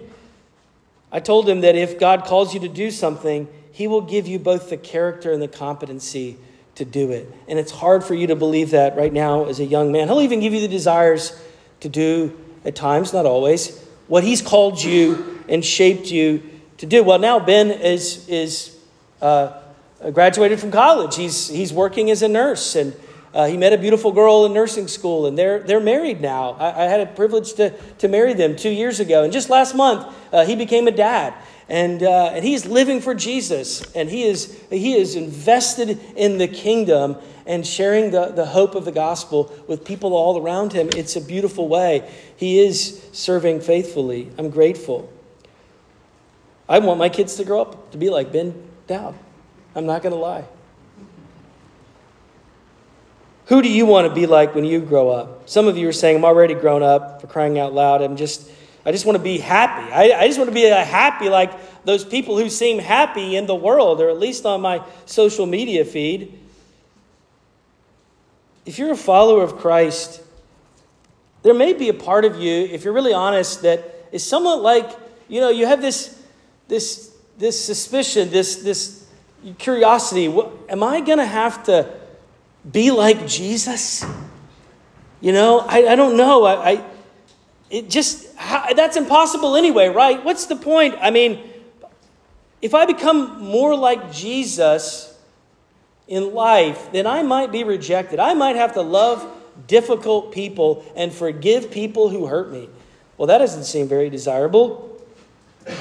I 1.12 1.20
told 1.20 1.50
him 1.50 1.62
that 1.62 1.76
if 1.76 2.00
God 2.00 2.26
calls 2.26 2.54
you 2.54 2.60
to 2.60 2.68
do 2.68 2.92
something, 2.92 3.48
He 3.72 3.88
will 3.88 4.02
give 4.02 4.28
you 4.28 4.38
both 4.38 4.70
the 4.70 4.78
character 4.78 5.32
and 5.32 5.42
the 5.42 5.48
competency 5.48 6.38
to 6.76 6.86
do 6.86 7.10
it. 7.10 7.34
And 7.48 7.58
it's 7.58 7.72
hard 7.72 8.04
for 8.04 8.14
you 8.14 8.28
to 8.28 8.36
believe 8.36 8.70
that 8.72 8.96
right 8.96 9.12
now 9.12 9.46
as 9.46 9.60
a 9.60 9.66
young 9.66 9.92
man. 9.92 10.10
He'll 10.10 10.22
even 10.22 10.42
give 10.42 10.54
you 10.54 10.62
the 10.62 10.68
desires 10.68 11.36
to 11.80 11.90
do 11.90 12.38
at 12.66 12.76
times, 12.76 13.14
not 13.14 13.26
always, 13.26 13.78
what 14.08 14.24
He's 14.24 14.42
called 14.42 14.82
you 14.82 15.44
and 15.50 15.64
shaped 15.64 16.12
you 16.12 16.42
to 16.78 16.86
do. 16.86 17.04
Well, 17.04 17.20
now 17.20 17.40
Ben 17.40 17.72
is, 17.72 18.28
is 18.28 18.78
uh, 19.22 19.60
graduated 20.14 20.60
from 20.60 20.72
college. 20.72 21.16
He's, 21.16 21.48
he's 21.48 21.74
working 21.74 22.12
as 22.12 22.22
a 22.22 22.28
nurse, 22.28 22.76
and 22.76 22.94
uh, 23.34 23.46
he 23.48 23.58
met 23.58 23.74
a 23.74 23.78
beautiful 23.78 24.12
girl 24.12 24.46
in 24.46 24.54
nursing 24.54 24.88
school, 24.88 25.26
and 25.28 25.38
they're, 25.38 25.60
they're 25.60 25.80
married 25.80 26.22
now. 26.22 26.52
I, 26.54 26.84
I 26.84 26.86
had 26.86 27.02
a 27.02 27.06
privilege 27.06 27.54
to, 27.54 27.74
to 28.00 28.08
marry 28.08 28.34
them 28.34 28.56
two 28.56 28.70
years 28.70 29.00
ago. 29.00 29.24
And 29.24 29.34
just 29.34 29.50
last 29.50 29.76
month, 29.76 30.14
uh, 30.32 30.46
he 30.46 30.56
became 30.56 30.88
a 30.88 30.92
dad. 30.92 31.34
And, 31.69 32.01
uh, 32.01 32.31
and 32.33 32.45
he's 32.45 32.65
living 32.65 33.01
for 33.01 33.13
Jesus, 33.13 33.81
and 33.93 34.09
he 34.09 34.24
is, 34.24 34.57
he 34.69 34.95
is 34.95 35.15
invested 35.15 36.00
in 36.15 36.38
the 36.38 36.47
kingdom 36.47 37.17
and 37.45 37.65
sharing 37.65 38.12
the, 38.12 38.27
the 38.27 38.45
hope 38.45 38.75
of 38.75 38.86
the 38.86 38.91
gospel 38.91 39.53
with 39.67 39.83
people 39.83 40.13
all 40.13 40.41
around 40.41 40.74
him. 40.74 40.89
It's 40.95 41.15
a 41.15 41.21
beautiful 41.21 41.67
way. 41.67 42.09
He 42.38 42.59
is 42.59 43.03
serving 43.12 43.62
faithfully. 43.62 44.31
I'm 44.38 44.50
grateful. 44.50 45.12
I 46.69 46.79
want 46.79 47.00
my 47.00 47.09
kids 47.09 47.36
to 47.36 47.45
grow 47.45 47.62
up 47.62 47.91
to 47.91 47.97
be 47.97 48.09
like 48.09 48.31
Ben 48.31 48.69
Dowd. 48.88 49.15
I'm 49.75 49.86
not 49.86 50.01
going 50.01 50.13
to 50.13 50.19
lie. 50.19 50.45
Who 53.45 53.62
do 53.62 53.69
you 53.69 53.86
want 53.86 54.07
to 54.07 54.13
be 54.13 54.25
like 54.25 54.55
when 54.55 54.65
you 54.65 54.81
grow 54.81 55.09
up? 55.09 55.50
Some 55.50 55.67
of 55.69 55.77
you 55.77 55.88
are 55.88 55.93
saying, 55.93 56.17
I'm 56.17 56.25
already 56.25 56.53
grown 56.53 56.83
up 56.83 57.21
for 57.21 57.27
crying 57.27 57.57
out 57.57 57.74
loud. 57.74 58.01
I'm 58.01 58.17
just, 58.17 58.51
I 58.88 58.91
just 58.94 59.06
want 59.06 59.17
to 59.17 59.24
be 59.24 59.38
happy. 59.38 59.91
I, 59.91 60.17
I 60.17 60.27
just 60.27 60.39
want 60.39 60.50
to 60.50 60.53
be 60.53 60.62
happy 60.63 61.27
like 61.27 61.51
those 61.84 62.06
people 62.06 62.38
who 62.38 62.50
seem 62.50 62.79
happy 62.79 63.36
in 63.36 63.46
the 63.46 63.53
world, 63.53 64.00
or 64.00 64.10
at 64.10 64.17
least 64.17 64.46
on 64.46 64.62
my 64.62 64.82
social 65.06 65.46
media 65.46 65.84
feed. 65.84 66.39
If 68.65 68.79
you're 68.79 68.94
a 68.94 68.96
follower 68.96 69.44
of 69.44 69.58
Christ, 69.58 70.24
there 71.44 71.53
may 71.53 71.74
be 71.74 71.89
a 71.89 71.94
part 71.94 72.24
of 72.24 72.39
you, 72.39 72.63
if 72.72 72.86
you're 72.86 72.94
really 72.94 73.13
honest, 73.13 73.62
that 73.63 74.08
is 74.13 74.24
somewhat 74.24 74.62
like, 74.62 74.89
you 75.27 75.41
know, 75.41 75.50
you 75.50 75.65
have 75.65 75.82
this, 75.82 76.17
this, 76.70 77.13
this 77.38 77.62
suspicion, 77.62 78.29
this, 78.29 78.56
this 78.63 79.06
curiosity. 79.58 80.29
What, 80.29 80.53
am 80.70 80.82
I 80.82 81.01
going 81.01 81.17
to 81.17 81.25
have 81.25 81.62
to 81.65 81.94
be 82.72 82.91
like 82.91 83.27
Jesus? 83.27 84.06
You 85.20 85.34
know, 85.34 85.60
I, 85.60 85.88
I 85.89 85.96
don't 85.98 86.15
know. 86.15 86.46
I, 86.46 86.72
I 86.72 86.84
it 87.69 87.89
just 87.89 88.36
how, 88.36 88.74
that's 88.74 88.97
impossible 88.97 89.55
anyway, 89.55 89.88
right? 89.88 90.24
What's 90.24 90.45
the 90.45 90.55
point? 90.55 90.95
I 91.01 91.12
mean, 91.12 91.39
if 92.62 92.74
I 92.74 92.86
become 92.86 93.41
more 93.41 93.75
like 93.75 94.12
Jesus 94.12 95.13
in 96.07 96.33
life, 96.33 96.91
then 96.91 97.05
I 97.05 97.24
might 97.24 97.51
be 97.51 97.63
rejected. 97.63 98.19
I 98.19 98.33
might 98.33 98.55
have 98.55 98.74
to 98.74 98.81
love 98.81 99.29
difficult 99.67 100.31
people 100.31 100.86
and 100.95 101.12
forgive 101.12 101.71
people 101.71 102.09
who 102.09 102.27
hurt 102.27 102.51
me. 102.51 102.69
Well, 103.17 103.27
that 103.27 103.39
doesn't 103.39 103.65
seem 103.65 103.88
very 103.88 104.09
desirable. 104.09 104.97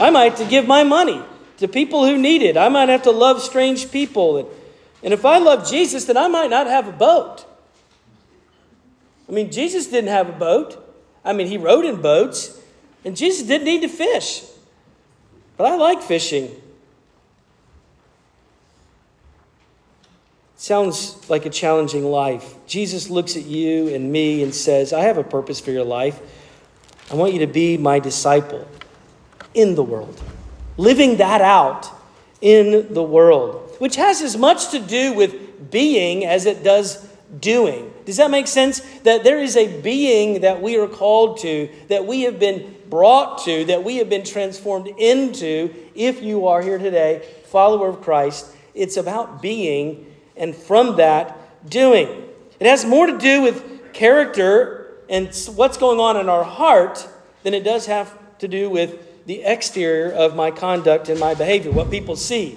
I 0.00 0.10
might 0.10 0.30
have 0.30 0.38
to 0.38 0.46
give 0.46 0.66
my 0.66 0.82
money 0.82 1.22
to 1.58 1.68
people 1.68 2.04
who 2.04 2.18
need 2.18 2.42
it. 2.42 2.56
I 2.56 2.68
might 2.68 2.88
have 2.88 3.02
to 3.04 3.10
love 3.10 3.42
strange 3.42 3.90
people. 3.90 4.38
And, 4.38 4.48
and 5.02 5.14
if 5.14 5.24
I 5.24 5.38
love 5.38 5.68
Jesus, 5.68 6.04
then 6.06 6.16
I 6.16 6.28
might 6.28 6.50
not 6.50 6.66
have 6.66 6.88
a 6.88 6.92
boat. 6.92 7.44
I 9.28 9.32
mean, 9.32 9.50
Jesus 9.50 9.86
didn't 9.86 10.10
have 10.10 10.28
a 10.28 10.32
boat. 10.32 10.82
I 11.26 11.32
mean, 11.32 11.48
he 11.48 11.58
rode 11.58 11.84
in 11.84 12.00
boats, 12.00 12.60
and 13.04 13.16
Jesus 13.16 13.46
didn't 13.46 13.64
need 13.64 13.82
to 13.82 13.88
fish. 13.88 14.44
But 15.56 15.66
I 15.66 15.76
like 15.76 16.00
fishing. 16.00 16.50
Sounds 20.56 21.28
like 21.28 21.44
a 21.44 21.50
challenging 21.50 22.04
life. 22.04 22.54
Jesus 22.66 23.10
looks 23.10 23.36
at 23.36 23.44
you 23.44 23.88
and 23.88 24.10
me 24.10 24.42
and 24.42 24.54
says, 24.54 24.92
I 24.92 25.00
have 25.00 25.18
a 25.18 25.24
purpose 25.24 25.60
for 25.60 25.70
your 25.70 25.84
life. 25.84 26.20
I 27.10 27.14
want 27.14 27.32
you 27.32 27.40
to 27.40 27.46
be 27.46 27.76
my 27.76 27.98
disciple 27.98 28.66
in 29.52 29.74
the 29.74 29.82
world, 29.82 30.20
living 30.76 31.16
that 31.18 31.40
out 31.40 31.90
in 32.40 32.92
the 32.92 33.02
world, 33.02 33.74
which 33.78 33.96
has 33.96 34.22
as 34.22 34.36
much 34.36 34.70
to 34.70 34.78
do 34.78 35.12
with 35.12 35.70
being 35.70 36.24
as 36.24 36.46
it 36.46 36.62
does 36.62 37.06
doing. 37.38 37.92
Does 38.06 38.16
that 38.16 38.30
make 38.30 38.46
sense? 38.46 38.80
That 39.02 39.24
there 39.24 39.38
is 39.38 39.56
a 39.56 39.80
being 39.82 40.40
that 40.40 40.62
we 40.62 40.78
are 40.78 40.86
called 40.86 41.38
to, 41.40 41.68
that 41.88 42.06
we 42.06 42.22
have 42.22 42.38
been 42.38 42.74
brought 42.88 43.44
to, 43.44 43.64
that 43.66 43.82
we 43.84 43.96
have 43.96 44.08
been 44.08 44.24
transformed 44.24 44.86
into, 44.86 45.74
if 45.94 46.22
you 46.22 46.46
are 46.46 46.62
here 46.62 46.78
today, 46.78 47.28
follower 47.46 47.88
of 47.88 48.00
Christ. 48.00 48.46
It's 48.74 48.96
about 48.96 49.42
being, 49.42 50.06
and 50.36 50.54
from 50.54 50.96
that, 50.96 51.68
doing. 51.68 52.08
It 52.60 52.66
has 52.66 52.84
more 52.84 53.06
to 53.06 53.18
do 53.18 53.42
with 53.42 53.92
character 53.92 54.94
and 55.08 55.34
what's 55.54 55.76
going 55.76 55.98
on 55.98 56.16
in 56.16 56.28
our 56.28 56.44
heart 56.44 57.06
than 57.42 57.54
it 57.54 57.64
does 57.64 57.86
have 57.86 58.16
to 58.38 58.48
do 58.48 58.70
with 58.70 59.24
the 59.26 59.42
exterior 59.42 60.12
of 60.12 60.36
my 60.36 60.52
conduct 60.52 61.08
and 61.08 61.18
my 61.18 61.34
behavior, 61.34 61.72
what 61.72 61.90
people 61.90 62.14
see. 62.14 62.56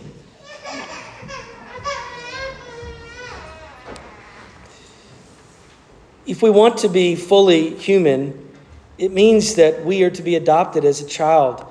If 6.29 6.43
we 6.43 6.51
want 6.51 6.77
to 6.79 6.89
be 6.89 7.15
fully 7.15 7.73
human, 7.73 8.51
it 8.99 9.11
means 9.11 9.55
that 9.55 9.83
we 9.83 10.03
are 10.03 10.11
to 10.11 10.21
be 10.21 10.35
adopted 10.35 10.85
as 10.85 11.01
a 11.01 11.07
child. 11.07 11.65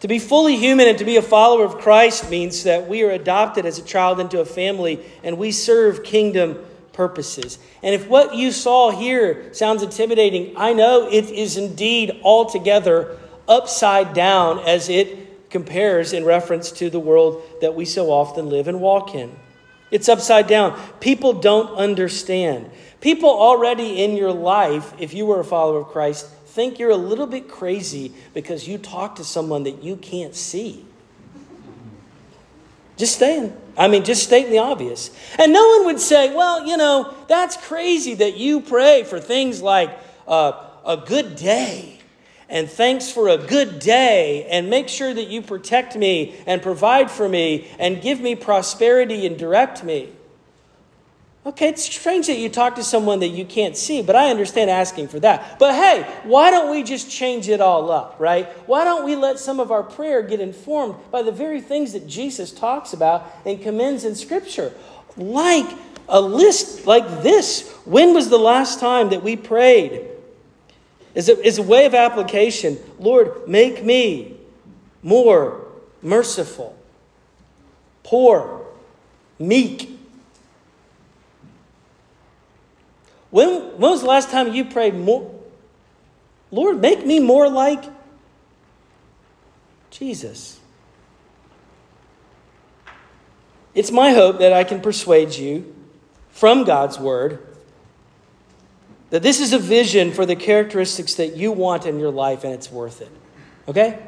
To 0.00 0.06
be 0.06 0.18
fully 0.18 0.56
human 0.56 0.86
and 0.86 0.98
to 0.98 1.06
be 1.06 1.16
a 1.16 1.22
follower 1.22 1.64
of 1.64 1.78
Christ 1.78 2.28
means 2.28 2.64
that 2.64 2.86
we 2.86 3.04
are 3.04 3.10
adopted 3.10 3.64
as 3.64 3.78
a 3.78 3.82
child 3.82 4.20
into 4.20 4.38
a 4.38 4.44
family 4.44 5.02
and 5.24 5.38
we 5.38 5.50
serve 5.50 6.04
kingdom 6.04 6.62
purposes. 6.92 7.58
And 7.82 7.94
if 7.94 8.06
what 8.06 8.34
you 8.34 8.52
saw 8.52 8.90
here 8.90 9.54
sounds 9.54 9.82
intimidating, 9.82 10.58
I 10.58 10.74
know 10.74 11.08
it 11.10 11.30
is 11.30 11.56
indeed 11.56 12.20
altogether 12.22 13.18
upside 13.48 14.12
down 14.12 14.58
as 14.58 14.90
it 14.90 15.48
compares 15.48 16.12
in 16.12 16.26
reference 16.26 16.70
to 16.72 16.90
the 16.90 17.00
world 17.00 17.42
that 17.62 17.74
we 17.74 17.86
so 17.86 18.10
often 18.10 18.50
live 18.50 18.68
and 18.68 18.78
walk 18.78 19.14
in. 19.14 19.34
It's 19.90 20.10
upside 20.10 20.48
down. 20.48 20.78
People 21.00 21.34
don't 21.34 21.76
understand. 21.76 22.70
People 23.02 23.28
already 23.28 24.02
in 24.02 24.16
your 24.16 24.32
life, 24.32 24.94
if 24.98 25.12
you 25.12 25.26
were 25.26 25.40
a 25.40 25.44
follower 25.44 25.80
of 25.80 25.88
Christ, 25.88 26.28
think 26.46 26.78
you're 26.78 26.90
a 26.90 26.96
little 26.96 27.26
bit 27.26 27.48
crazy 27.48 28.14
because 28.32 28.66
you 28.66 28.78
talk 28.78 29.16
to 29.16 29.24
someone 29.24 29.64
that 29.64 29.82
you 29.82 29.96
can't 29.96 30.34
see. 30.34 30.86
Just 32.96 33.18
saying. 33.18 33.54
I 33.76 33.88
mean, 33.88 34.04
just 34.04 34.22
stating 34.22 34.52
the 34.52 34.58
obvious. 34.58 35.10
And 35.38 35.52
no 35.52 35.66
one 35.78 35.86
would 35.86 36.00
say, 36.00 36.34
well, 36.34 36.66
you 36.66 36.76
know, 36.76 37.12
that's 37.26 37.56
crazy 37.56 38.14
that 38.14 38.36
you 38.36 38.60
pray 38.60 39.02
for 39.02 39.18
things 39.18 39.60
like 39.60 39.90
uh, 40.28 40.52
a 40.86 40.96
good 40.96 41.36
day 41.36 41.98
and 42.48 42.70
thanks 42.70 43.10
for 43.10 43.28
a 43.28 43.38
good 43.38 43.78
day 43.78 44.46
and 44.50 44.68
make 44.68 44.88
sure 44.88 45.12
that 45.12 45.28
you 45.28 45.40
protect 45.42 45.96
me 45.96 46.36
and 46.46 46.62
provide 46.62 47.10
for 47.10 47.28
me 47.28 47.68
and 47.78 48.00
give 48.00 48.20
me 48.20 48.36
prosperity 48.36 49.26
and 49.26 49.38
direct 49.38 49.82
me. 49.82 50.10
Okay, 51.44 51.68
it's 51.70 51.82
strange 51.82 52.28
that 52.28 52.38
you 52.38 52.48
talk 52.48 52.76
to 52.76 52.84
someone 52.84 53.18
that 53.18 53.28
you 53.28 53.44
can't 53.44 53.76
see, 53.76 54.00
but 54.00 54.14
I 54.14 54.30
understand 54.30 54.70
asking 54.70 55.08
for 55.08 55.18
that. 55.20 55.58
But 55.58 55.74
hey, 55.74 56.02
why 56.22 56.52
don't 56.52 56.70
we 56.70 56.84
just 56.84 57.10
change 57.10 57.48
it 57.48 57.60
all 57.60 57.90
up, 57.90 58.14
right? 58.20 58.46
Why 58.68 58.84
don't 58.84 59.04
we 59.04 59.16
let 59.16 59.40
some 59.40 59.58
of 59.58 59.72
our 59.72 59.82
prayer 59.82 60.22
get 60.22 60.38
informed 60.38 60.94
by 61.10 61.22
the 61.22 61.32
very 61.32 61.60
things 61.60 61.94
that 61.94 62.06
Jesus 62.06 62.52
talks 62.52 62.92
about 62.92 63.28
and 63.44 63.60
commends 63.60 64.04
in 64.04 64.14
Scripture? 64.14 64.72
Like 65.16 65.66
a 66.08 66.20
list 66.20 66.86
like 66.86 67.24
this. 67.24 67.68
When 67.84 68.14
was 68.14 68.28
the 68.28 68.38
last 68.38 68.78
time 68.78 69.10
that 69.10 69.24
we 69.24 69.34
prayed? 69.34 70.08
Is 71.14 71.28
a, 71.28 71.38
is 71.44 71.58
a 71.58 71.62
way 71.62 71.86
of 71.86 71.94
application. 71.94 72.78
Lord, 73.00 73.48
make 73.48 73.84
me 73.84 74.36
more 75.02 75.66
merciful, 76.02 76.76
poor, 78.04 78.64
meek. 79.38 79.91
When, 83.32 83.48
when 83.78 83.90
was 83.90 84.02
the 84.02 84.06
last 84.06 84.30
time 84.30 84.52
you 84.52 84.64
prayed 84.64 84.94
more? 84.94 85.28
Lord, 86.52 86.80
make 86.80 87.04
me 87.04 87.18
more 87.18 87.48
like 87.48 87.82
Jesus. 89.90 90.60
It's 93.74 93.90
my 93.90 94.12
hope 94.12 94.38
that 94.38 94.52
I 94.52 94.62
can 94.62 94.80
persuade 94.80 95.34
you 95.34 95.74
from 96.30 96.62
God's 96.62 96.98
word 96.98 97.44
that 99.12 99.22
this 99.22 99.40
is 99.40 99.52
a 99.52 99.58
vision 99.58 100.10
for 100.10 100.24
the 100.24 100.34
characteristics 100.34 101.16
that 101.16 101.36
you 101.36 101.52
want 101.52 101.84
in 101.84 101.98
your 101.98 102.10
life 102.10 102.44
and 102.44 102.54
it's 102.54 102.72
worth 102.72 103.02
it. 103.02 103.10
Okay? 103.68 103.98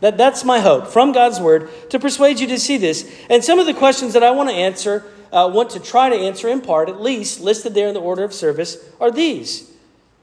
That, 0.00 0.16
that's 0.16 0.44
my 0.44 0.60
hope 0.60 0.86
from 0.86 1.12
God's 1.12 1.38
Word 1.38 1.68
to 1.90 1.98
persuade 1.98 2.40
you 2.40 2.46
to 2.46 2.58
see 2.58 2.78
this. 2.78 3.06
And 3.28 3.44
some 3.44 3.58
of 3.58 3.66
the 3.66 3.74
questions 3.74 4.14
that 4.14 4.22
I 4.22 4.30
want 4.30 4.48
to 4.48 4.54
answer, 4.54 5.04
uh, 5.32 5.50
want 5.52 5.70
to 5.70 5.80
try 5.80 6.08
to 6.08 6.16
answer 6.16 6.48
in 6.48 6.60
part, 6.60 6.88
at 6.88 7.00
least 7.00 7.40
listed 7.40 7.74
there 7.74 7.88
in 7.88 7.94
the 7.94 8.00
order 8.00 8.24
of 8.24 8.32
service, 8.32 8.78
are 9.00 9.10
these 9.10 9.70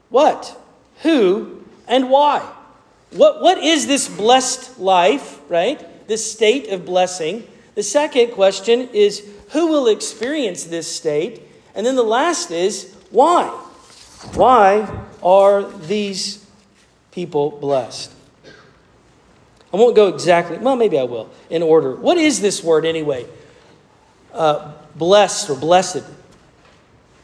What, 0.09 0.59
who, 1.01 1.63
and 1.87 2.09
why? 2.09 2.39
What, 3.11 3.41
what 3.41 3.57
is 3.57 3.87
this 3.87 4.07
blessed 4.07 4.79
life, 4.79 5.39
right? 5.49 6.07
This 6.07 6.31
state 6.31 6.69
of 6.69 6.85
blessing. 6.85 7.47
The 7.75 7.83
second 7.83 8.31
question 8.31 8.89
is 8.93 9.27
who 9.51 9.67
will 9.67 9.87
experience 9.87 10.63
this 10.65 10.93
state? 10.93 11.41
And 11.75 11.85
then 11.85 11.95
the 11.95 12.03
last 12.03 12.51
is 12.51 12.93
why? 13.11 13.47
Why 14.33 15.05
are 15.21 15.63
these 15.63 16.45
people 17.11 17.51
blessed? 17.51 18.11
I 19.73 19.77
won't 19.77 19.95
go 19.95 20.07
exactly, 20.07 20.57
well, 20.57 20.75
maybe 20.75 20.99
I 20.99 21.03
will, 21.03 21.31
in 21.49 21.63
order. 21.63 21.95
What 21.95 22.17
is 22.17 22.41
this 22.41 22.63
word 22.63 22.85
anyway? 22.85 23.25
Uh, 24.33 24.73
blessed 24.95 25.49
or 25.49 25.55
blessed. 25.55 26.03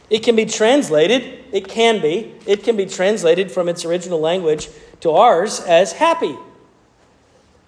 It 0.09 0.23
can 0.23 0.35
be 0.35 0.45
translated, 0.45 1.43
it 1.51 1.67
can 1.67 2.01
be, 2.01 2.33
it 2.45 2.63
can 2.63 2.75
be 2.75 2.85
translated 2.85 3.51
from 3.51 3.69
its 3.69 3.85
original 3.85 4.19
language 4.19 4.69
to 5.01 5.11
ours 5.11 5.59
as 5.61 5.93
happy. 5.93 6.35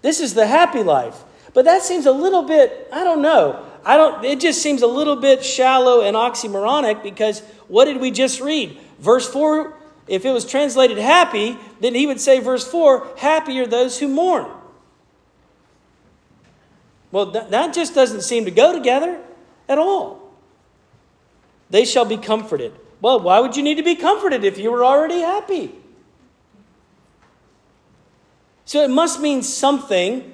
This 0.01 0.19
is 0.19 0.33
the 0.33 0.47
happy 0.47 0.83
life. 0.83 1.21
But 1.53 1.65
that 1.65 1.83
seems 1.83 2.05
a 2.05 2.11
little 2.11 2.43
bit, 2.43 2.87
I 2.91 3.03
don't 3.03 3.21
know. 3.21 3.65
I 3.83 3.97
don't 3.97 4.23
it 4.23 4.39
just 4.39 4.61
seems 4.61 4.83
a 4.83 4.87
little 4.87 5.15
bit 5.15 5.43
shallow 5.43 6.01
and 6.01 6.15
oxymoronic 6.15 7.01
because 7.01 7.41
what 7.67 7.85
did 7.85 7.99
we 7.99 8.11
just 8.11 8.39
read? 8.39 8.77
Verse 8.99 9.27
4, 9.27 9.73
if 10.07 10.25
it 10.25 10.31
was 10.31 10.45
translated 10.45 10.97
happy, 10.97 11.57
then 11.79 11.95
he 11.95 12.05
would 12.05 12.21
say, 12.21 12.39
verse 12.39 12.67
4, 12.67 13.07
happy 13.17 13.59
are 13.59 13.67
those 13.67 13.99
who 13.99 14.07
mourn. 14.07 14.47
Well, 17.11 17.25
that 17.27 17.73
just 17.73 17.93
doesn't 17.93 18.21
seem 18.21 18.45
to 18.45 18.51
go 18.51 18.71
together 18.71 19.19
at 19.71 19.79
all. 19.79 20.33
They 21.69 21.85
shall 21.85 22.05
be 22.05 22.17
comforted. 22.17 22.73
Well, 22.99 23.19
why 23.19 23.39
would 23.39 23.55
you 23.55 23.63
need 23.63 23.75
to 23.75 23.83
be 23.83 23.95
comforted 23.95 24.43
if 24.43 24.57
you 24.57 24.71
were 24.71 24.85
already 24.85 25.21
happy? 25.21 25.73
So 28.65 28.83
it 28.83 28.89
must 28.89 29.19
mean 29.19 29.41
something 29.41 30.33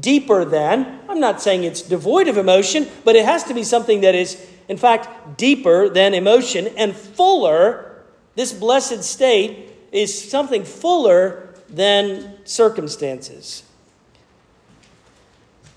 deeper 0.00 0.44
than. 0.44 1.00
I'm 1.08 1.20
not 1.20 1.40
saying 1.40 1.64
it's 1.64 1.82
devoid 1.82 2.28
of 2.28 2.36
emotion, 2.36 2.88
but 3.04 3.16
it 3.16 3.24
has 3.24 3.44
to 3.44 3.54
be 3.54 3.64
something 3.64 4.02
that 4.02 4.14
is, 4.14 4.46
in 4.68 4.76
fact, 4.76 5.36
deeper 5.36 5.88
than 5.88 6.14
emotion 6.14 6.68
and 6.76 6.94
fuller. 6.94 8.02
This 8.36 8.52
blessed 8.52 9.02
state 9.02 9.70
is 9.92 10.30
something 10.30 10.64
fuller 10.64 11.54
than 11.68 12.38
circumstances. 12.44 13.64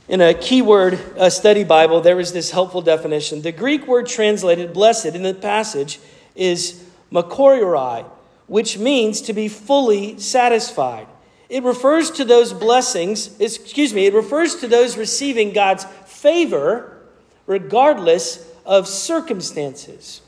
In 0.08 0.22
a 0.22 0.34
keyword 0.34 1.00
study 1.30 1.66
Bible, 1.66 2.00
there 2.00 2.20
is 2.20 2.32
this 2.32 2.52
helpful 2.52 2.82
definition. 2.82 3.42
The 3.42 3.52
Greek 3.52 3.88
word 3.88 4.08
translated 4.08 4.72
blessed 4.72 5.08
in 5.08 5.24
the 5.24 5.34
passage 5.34 6.00
is 6.34 6.84
makarioi, 7.12 8.06
which 8.48 8.78
means 8.78 9.22
to 9.22 9.34
be 9.34 9.50
fully 9.50 10.18
satisfied. 10.18 11.08
It 11.50 11.64
refers 11.64 12.12
to 12.12 12.26
those 12.26 12.54
blessings, 12.54 13.38
excuse 13.40 13.94
me, 13.94 14.06
it 14.06 14.14
refers 14.14 14.56
to 14.58 14.68
those 14.68 14.98
receiving 14.98 15.52
God's 15.52 15.86
favor 16.06 17.02
regardless 17.46 18.50
of 18.66 18.88
circumstances. 18.88 20.22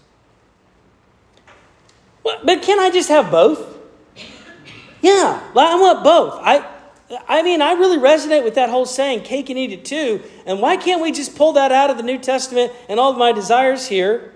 But 2.23 2.61
can 2.61 2.79
I 2.79 2.89
just 2.89 3.09
have 3.09 3.31
both? 3.31 3.77
Yeah, 5.01 5.41
I 5.55 5.79
want 5.79 6.03
both. 6.03 6.39
I, 6.41 6.65
I 7.27 7.41
mean, 7.41 7.61
I 7.61 7.73
really 7.73 7.97
resonate 7.97 8.43
with 8.43 8.55
that 8.55 8.69
whole 8.69 8.85
saying, 8.85 9.21
cake 9.21 9.49
and 9.49 9.57
eat 9.57 9.71
it 9.71 9.83
too. 9.83 10.21
And 10.45 10.61
why 10.61 10.77
can't 10.77 11.01
we 11.01 11.11
just 11.11 11.35
pull 11.35 11.53
that 11.53 11.71
out 11.71 11.89
of 11.89 11.97
the 11.97 12.03
New 12.03 12.19
Testament 12.19 12.71
and 12.87 12.99
all 12.99 13.11
of 13.11 13.17
my 13.17 13.31
desires 13.31 13.87
here? 13.87 14.33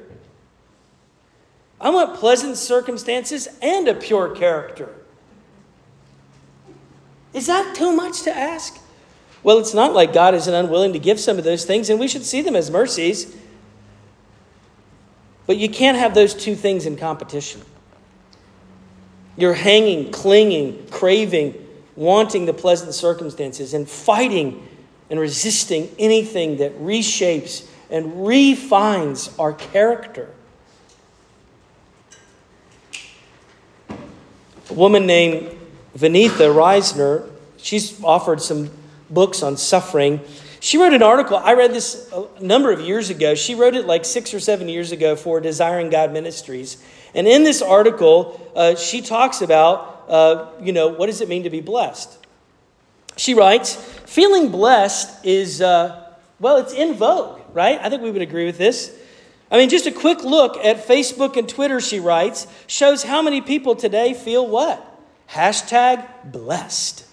I 1.79 1.89
want 1.91 2.15
pleasant 2.15 2.57
circumstances 2.57 3.47
and 3.61 3.87
a 3.87 3.93
pure 3.93 4.35
character. 4.35 4.95
Is 7.33 7.47
that 7.47 7.75
too 7.75 7.91
much 7.91 8.23
to 8.23 8.35
ask? 8.35 8.79
Well, 9.43 9.59
it's 9.59 9.73
not 9.73 9.93
like 9.93 10.13
God 10.13 10.33
isn't 10.33 10.53
unwilling 10.53 10.93
to 10.93 10.99
give 10.99 11.19
some 11.19 11.37
of 11.37 11.43
those 11.43 11.65
things, 11.65 11.89
and 11.89 11.99
we 11.99 12.07
should 12.07 12.23
see 12.23 12.41
them 12.41 12.55
as 12.55 12.71
mercies. 12.71 13.35
But 15.45 15.57
you 15.57 15.67
can't 15.67 15.97
have 15.97 16.15
those 16.15 16.33
two 16.33 16.55
things 16.55 16.85
in 16.85 16.95
competition. 16.95 17.61
You're 19.35 19.53
hanging, 19.53 20.11
clinging, 20.11 20.87
craving, 20.89 21.62
wanting 21.95 22.45
the 22.45 22.53
pleasant 22.53 22.93
circumstances, 22.93 23.73
and 23.73 23.89
fighting 23.89 24.67
and 25.09 25.19
resisting 25.19 25.89
anything 25.99 26.57
that 26.57 26.77
reshapes 26.79 27.67
and 27.89 28.25
refines 28.25 29.29
our 29.37 29.53
character. 29.53 30.29
A 33.89 34.73
woman 34.73 35.05
named 35.05 35.55
Vaneetha 35.95 36.51
Risner, 36.51 37.29
she's 37.57 38.03
offered 38.03 38.41
some 38.41 38.71
books 39.09 39.43
on 39.43 39.57
suffering. 39.57 40.21
She 40.59 40.77
wrote 40.77 40.93
an 40.93 41.03
article. 41.03 41.37
I 41.37 41.53
read 41.53 41.73
this 41.73 42.09
a 42.11 42.43
number 42.43 42.71
of 42.71 42.79
years 42.79 43.09
ago. 43.09 43.35
She 43.35 43.53
wrote 43.53 43.75
it 43.75 43.85
like 43.85 44.05
six 44.05 44.33
or 44.33 44.39
seven 44.39 44.69
years 44.69 44.91
ago 44.91 45.15
for 45.15 45.39
Desiring 45.39 45.89
God 45.89 46.11
Ministries. 46.11 46.81
And 47.13 47.27
in 47.27 47.43
this 47.43 47.61
article, 47.61 48.51
uh, 48.55 48.75
she 48.75 49.01
talks 49.01 49.41
about, 49.41 49.92
uh, 50.07 50.49
you 50.61 50.73
know, 50.73 50.87
what 50.87 51.07
does 51.07 51.21
it 51.21 51.29
mean 51.29 51.43
to 51.43 51.49
be 51.49 51.61
blessed? 51.61 52.17
She 53.17 53.33
writes, 53.33 53.75
feeling 53.75 54.49
blessed 54.49 55.25
is, 55.25 55.61
uh, 55.61 56.13
well, 56.39 56.57
it's 56.57 56.73
in 56.73 56.95
vogue, 56.95 57.39
right? 57.53 57.79
I 57.81 57.89
think 57.89 58.01
we 58.01 58.11
would 58.11 58.21
agree 58.21 58.45
with 58.45 58.57
this. 58.57 58.97
I 59.51 59.57
mean, 59.57 59.69
just 59.69 59.85
a 59.85 59.91
quick 59.91 60.23
look 60.23 60.57
at 60.57 60.87
Facebook 60.87 61.37
and 61.37 61.47
Twitter, 61.47 61.79
she 61.79 61.99
writes, 61.99 62.47
shows 62.65 63.03
how 63.03 63.21
many 63.21 63.39
people 63.39 63.75
today 63.75 64.13
feel 64.13 64.47
what? 64.47 64.83
Hashtag 65.29 66.31
blessed. 66.31 67.05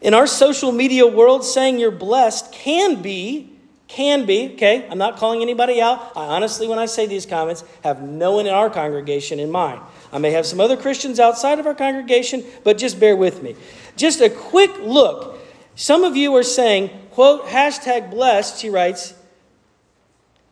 In 0.00 0.14
our 0.14 0.26
social 0.26 0.72
media 0.72 1.06
world, 1.06 1.44
saying 1.44 1.78
you're 1.78 1.92
blessed 1.92 2.52
can 2.52 3.02
be 3.02 3.52
can 3.92 4.24
be, 4.24 4.54
okay, 4.54 4.88
I'm 4.88 4.96
not 4.96 5.18
calling 5.18 5.42
anybody 5.42 5.82
out. 5.82 6.12
I 6.16 6.24
honestly, 6.24 6.66
when 6.66 6.78
I 6.78 6.86
say 6.86 7.04
these 7.06 7.26
comments, 7.26 7.62
have 7.84 8.00
no 8.00 8.32
one 8.32 8.46
in 8.46 8.54
our 8.54 8.70
congregation 8.70 9.38
in 9.38 9.50
mind. 9.50 9.82
I 10.12 10.18
may 10.18 10.30
have 10.32 10.44
some 10.44 10.60
other 10.60 10.76
Christians 10.76 11.18
outside 11.18 11.58
of 11.58 11.66
our 11.66 11.74
congregation, 11.74 12.44
but 12.64 12.78
just 12.78 13.00
bear 13.00 13.16
with 13.16 13.42
me. 13.42 13.56
Just 13.96 14.20
a 14.20 14.28
quick 14.28 14.70
look. 14.80 15.38
Some 15.74 16.04
of 16.04 16.16
you 16.16 16.34
are 16.36 16.42
saying, 16.42 16.90
quote, 17.12 17.46
hashtag 17.46 18.10
blessed, 18.10 18.60
she 18.60 18.68
writes, 18.68 19.14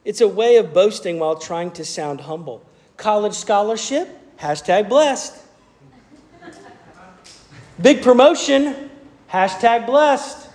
it's 0.04 0.22
a 0.22 0.28
way 0.28 0.56
of 0.56 0.72
boasting 0.72 1.18
while 1.18 1.36
trying 1.36 1.70
to 1.72 1.84
sound 1.84 2.22
humble. 2.22 2.64
College 2.96 3.34
scholarship, 3.34 4.08
hashtag 4.38 4.88
blessed. 4.88 5.36
Big 7.80 8.02
promotion, 8.02 8.90
hashtag 9.30 9.84
blessed. 9.84 10.48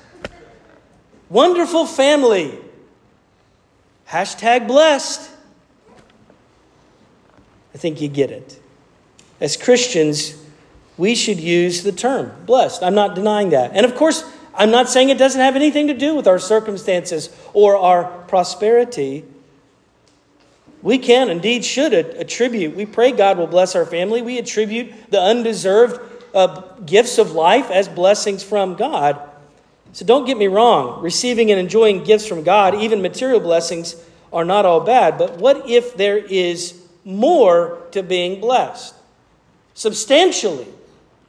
Wonderful 1.29 1.85
family, 1.85 2.59
Hashtag 4.09 4.67
blessed. 4.67 5.31
I 7.73 7.77
think 7.77 8.01
you 8.01 8.07
get 8.07 8.31
it. 8.31 8.61
As 9.39 9.58
Christians, 9.58 10.36
we 10.98 11.15
should 11.15 11.39
use 11.39 11.84
the 11.84 11.91
term 11.91 12.32
blessed. 12.45 12.84
I'm 12.84 12.95
not 12.95 13.15
denying 13.15 13.50
that. 13.50 13.71
And 13.74 13.86
of 13.86 13.95
course, 13.95 14.24
I'm 14.54 14.71
not 14.71 14.89
saying 14.89 15.10
it 15.10 15.17
doesn't 15.17 15.41
have 15.41 15.56
anything 15.56 15.88
to 15.88 15.93
do 15.93 16.15
with 16.15 16.28
our 16.28 16.39
circumstances 16.39 17.30
or 17.54 17.76
our 17.76 18.06
prosperity. 18.28 19.26
We 20.82 20.98
can, 20.98 21.30
indeed, 21.30 21.65
should 21.65 21.93
attribute. 21.93 22.76
We 22.76 22.86
pray 22.86 23.12
God 23.12 23.38
will 23.38 23.48
bless 23.48 23.76
our 23.76 23.86
family. 23.86 24.21
We 24.21 24.38
attribute 24.38 25.12
the 25.12 25.19
undeserved 25.19 26.00
uh, 26.34 26.62
gifts 26.86 27.17
of 27.17 27.32
life 27.32 27.69
as 27.71 27.89
blessings 27.89 28.43
from 28.43 28.76
God. 28.76 29.19
So 29.93 30.06
don't 30.06 30.26
get 30.26 30.38
me 30.38 30.48
wrong, 30.48 31.02
receiving 31.02 31.52
and 31.52 31.60
enjoying 31.60 32.04
gifts 32.04 32.28
from 32.28 32.43
God, 32.43 32.76
even 32.76 33.02
material 33.02 33.39
blessings, 33.39 33.95
are 34.32 34.45
not 34.45 34.65
all 34.65 34.82
bad. 34.82 35.17
But 35.17 35.38
what 35.38 35.69
if 35.69 35.95
there 35.95 36.17
is 36.17 36.82
more 37.06 37.82
to 37.91 38.04
being 38.04 38.41
blessed? 38.41 38.93
Substantially 39.75 40.67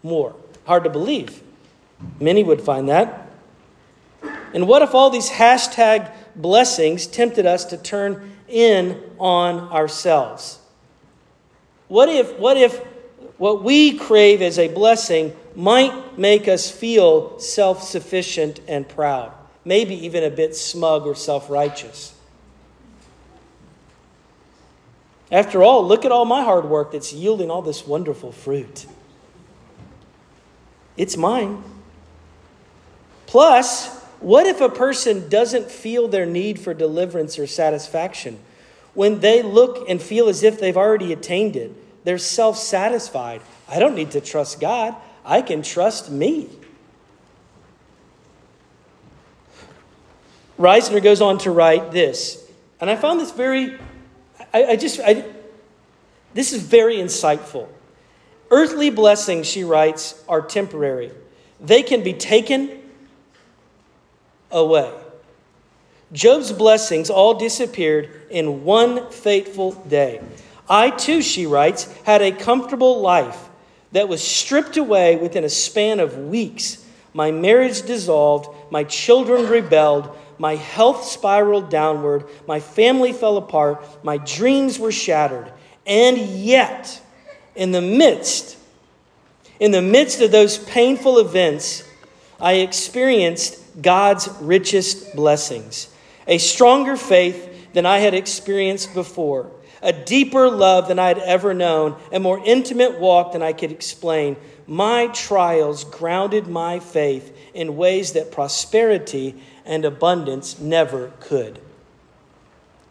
more. 0.03 0.35
Hard 0.67 0.85
to 0.85 0.91
believe. 0.91 1.43
Many 2.19 2.43
would 2.43 2.63
find 2.63 2.89
that. 2.89 3.29
And 4.55 4.67
what 4.67 4.81
if 4.81 4.95
all 4.95 5.11
these 5.11 5.29
hashtag 5.29 6.11
blessings 6.35 7.07
tempted 7.07 7.45
us 7.45 7.67
to 7.67 7.77
turn 7.77 8.33
in 8.49 9.03
on 9.19 9.71
ourselves? 9.71 10.59
What 11.89 12.09
if, 12.09 12.39
what 12.39 12.57
if 12.57 12.81
what 13.39 13.63
we 13.63 13.99
crave 13.99 14.41
as 14.41 14.59
a 14.59 14.69
blessing 14.69 15.37
might 15.55 16.19
make 16.19 16.49
us 16.49 16.71
feel 16.71 17.39
self 17.39 17.83
sufficient 17.83 18.61
and 18.67 18.89
proud, 18.89 19.33
maybe 19.65 19.95
even 20.07 20.25
a 20.25 20.31
bit 20.31 20.57
smug 20.57 21.07
or 21.07 21.15
self 21.15 21.51
righteous. 21.51 22.16
After 25.31 25.63
all, 25.63 25.87
look 25.87 26.05
at 26.05 26.13
all 26.13 26.25
my 26.25 26.43
hard 26.43 26.67
work 26.67 26.93
that's 26.93 27.13
yielding 27.13 27.51
all 27.51 27.63
this 27.63 27.87
wonderful 27.87 28.33
fruit. 28.33 28.87
It's 30.97 31.17
mine. 31.17 31.63
Plus, 33.27 33.95
what 34.21 34.47
if 34.47 34.61
a 34.61 34.69
person 34.69 35.29
doesn't 35.29 35.71
feel 35.71 36.09
their 36.09 36.27
need 36.27 36.59
for 36.59 36.73
deliverance 36.73 37.39
or 37.39 37.47
satisfaction? 37.47 38.39
When 38.95 39.21
they 39.21 39.43
look 39.43 39.89
and 39.89 40.01
feel 40.01 40.29
as 40.29 40.43
if 40.43 40.59
they've 40.59 40.77
already 40.77 41.13
attained 41.13 41.57
it, 41.57 41.73
they're 42.05 42.19
self 42.19 42.57
satisfied. 42.57 43.43
I 43.69 43.79
don't 43.79 43.95
need 43.95 44.13
to 44.13 44.21
trust 44.21 44.61
God. 44.61 44.95
I 45.25 45.43
can 45.43 45.63
trust 45.63 46.11
me. 46.11 46.49
Risner 50.59 51.03
goes 51.03 51.21
on 51.21 51.39
to 51.39 51.51
write 51.51 51.93
this, 51.93 52.51
and 52.81 52.89
I 52.89 52.97
found 52.97 53.21
this 53.21 53.33
very, 53.33 53.79
I, 54.57 54.71
I 54.71 54.77
just, 54.77 55.01
I, 55.01 55.23
this 56.33 56.55
is 56.55 56.63
very 56.63 56.97
insightful. 56.97 57.69
Earthly 58.51 58.89
blessings, 58.89 59.47
she 59.47 59.65
writes, 59.65 60.25
are 60.27 60.41
temporary. 60.41 61.11
They 61.61 61.83
can 61.83 62.03
be 62.03 62.15
taken 62.15 62.81
away. 64.51 64.91
Job's 66.11 66.53
blessings 66.53 67.11
all 67.11 67.35
disappeared 67.35 68.09
in 68.31 68.65
one 68.65 69.11
fateful 69.11 69.73
day. 69.73 70.23
I 70.71 70.89
too, 70.89 71.21
she 71.21 71.45
writes, 71.45 71.93
had 72.05 72.23
a 72.23 72.33
comfortable 72.33 73.03
life 73.03 73.51
that 73.93 74.09
was 74.09 74.23
stripped 74.23 74.79
away 74.79 75.17
within 75.17 75.45
a 75.45 75.51
span 75.51 76.01
of 76.01 76.17
weeks. 76.17 76.83
My 77.13 77.31
marriage 77.31 77.83
dissolved, 77.83 78.49
my 78.71 78.85
children 78.85 79.49
rebelled, 79.49 80.17
my 80.39 80.57
health 80.57 81.05
spiraled 81.05 81.71
downward, 81.71 82.25
my 82.47 82.61
family 82.61 83.13
fell 83.13 83.37
apart, 83.37 83.85
my 84.05 84.19
dreams 84.19 84.79
were 84.79 84.93
shattered. 84.93 85.53
And 85.87 86.19
yet, 86.19 87.01
in 87.55 87.73
the 87.73 87.81
midst, 87.81 88.57
in 89.61 89.71
the 89.71 89.83
midst 89.83 90.21
of 90.21 90.31
those 90.31 90.59
painful 90.59 91.19
events, 91.19 91.85
I 92.41 92.55
experienced 92.55 93.61
God's 93.81 94.29
richest 94.41 95.17
blessings, 95.17 95.89
a 96.27 96.39
stronger 96.39 96.97
faith 96.97 97.73
than 97.73 97.87
I 97.87 97.99
had 97.99 98.15
experienced 98.15 98.95
before. 98.95 99.51
A 99.83 99.93
deeper 99.93 100.49
love 100.49 100.89
than 100.89 100.99
I 100.99 101.09
had 101.09 101.19
ever 101.19 101.55
known, 101.55 101.97
a 102.11 102.19
more 102.19 102.41
intimate 102.45 102.99
walk 102.99 103.33
than 103.33 103.43
I 103.43 103.53
could 103.53 103.71
explain, 103.71 104.37
my 104.67 105.07
trials 105.09 105.85
grounded 105.85 106.49
my 106.49 106.81
faith 106.81 107.37
in 107.55 107.77
ways 107.77 108.13
that 108.13 108.33
prosperity 108.33 109.37
and 109.67 109.85
abundance 109.85 110.59
never 110.59 111.13
could. 111.21 111.61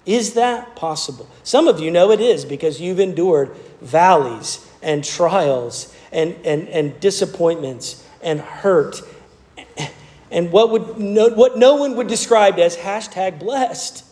Is 0.06 0.36
that 0.36 0.76
possible? 0.76 1.28
Some 1.44 1.68
of 1.68 1.80
you 1.80 1.90
know 1.90 2.12
it 2.12 2.22
is 2.22 2.46
because 2.46 2.80
you've 2.80 3.00
endured 3.00 3.56
valleys 3.82 4.70
and 4.84 5.04
trials 5.04 5.96
and, 6.12 6.36
and, 6.46 6.68
and 6.70 7.00
disappointments 7.00 8.08
and 8.22 8.40
hurt 8.40 9.02
and 10.32 10.52
what, 10.52 10.70
would 10.70 10.98
no, 10.98 11.30
what 11.30 11.58
no 11.58 11.76
one 11.76 11.96
would 11.96 12.08
describe 12.08 12.60
as 12.60 12.76
hashtag 12.76 13.40
blessed. 13.40 14.04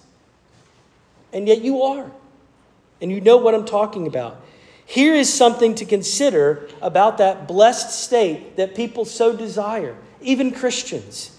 And 1.33 1.47
yet 1.47 1.61
you 1.61 1.81
are. 1.81 2.09
And 3.01 3.11
you 3.11 3.19
know 3.19 3.37
what 3.37 3.53
I'm 3.53 3.65
talking 3.65 4.07
about. 4.07 4.39
Here 4.85 5.13
is 5.13 5.31
something 5.33 5.75
to 5.75 5.85
consider 5.85 6.69
about 6.81 7.17
that 7.17 7.47
blessed 7.47 7.91
state 7.91 8.55
that 8.55 8.75
people 8.75 9.05
so 9.05 9.35
desire, 9.35 9.97
even 10.21 10.51
Christians. 10.51 11.32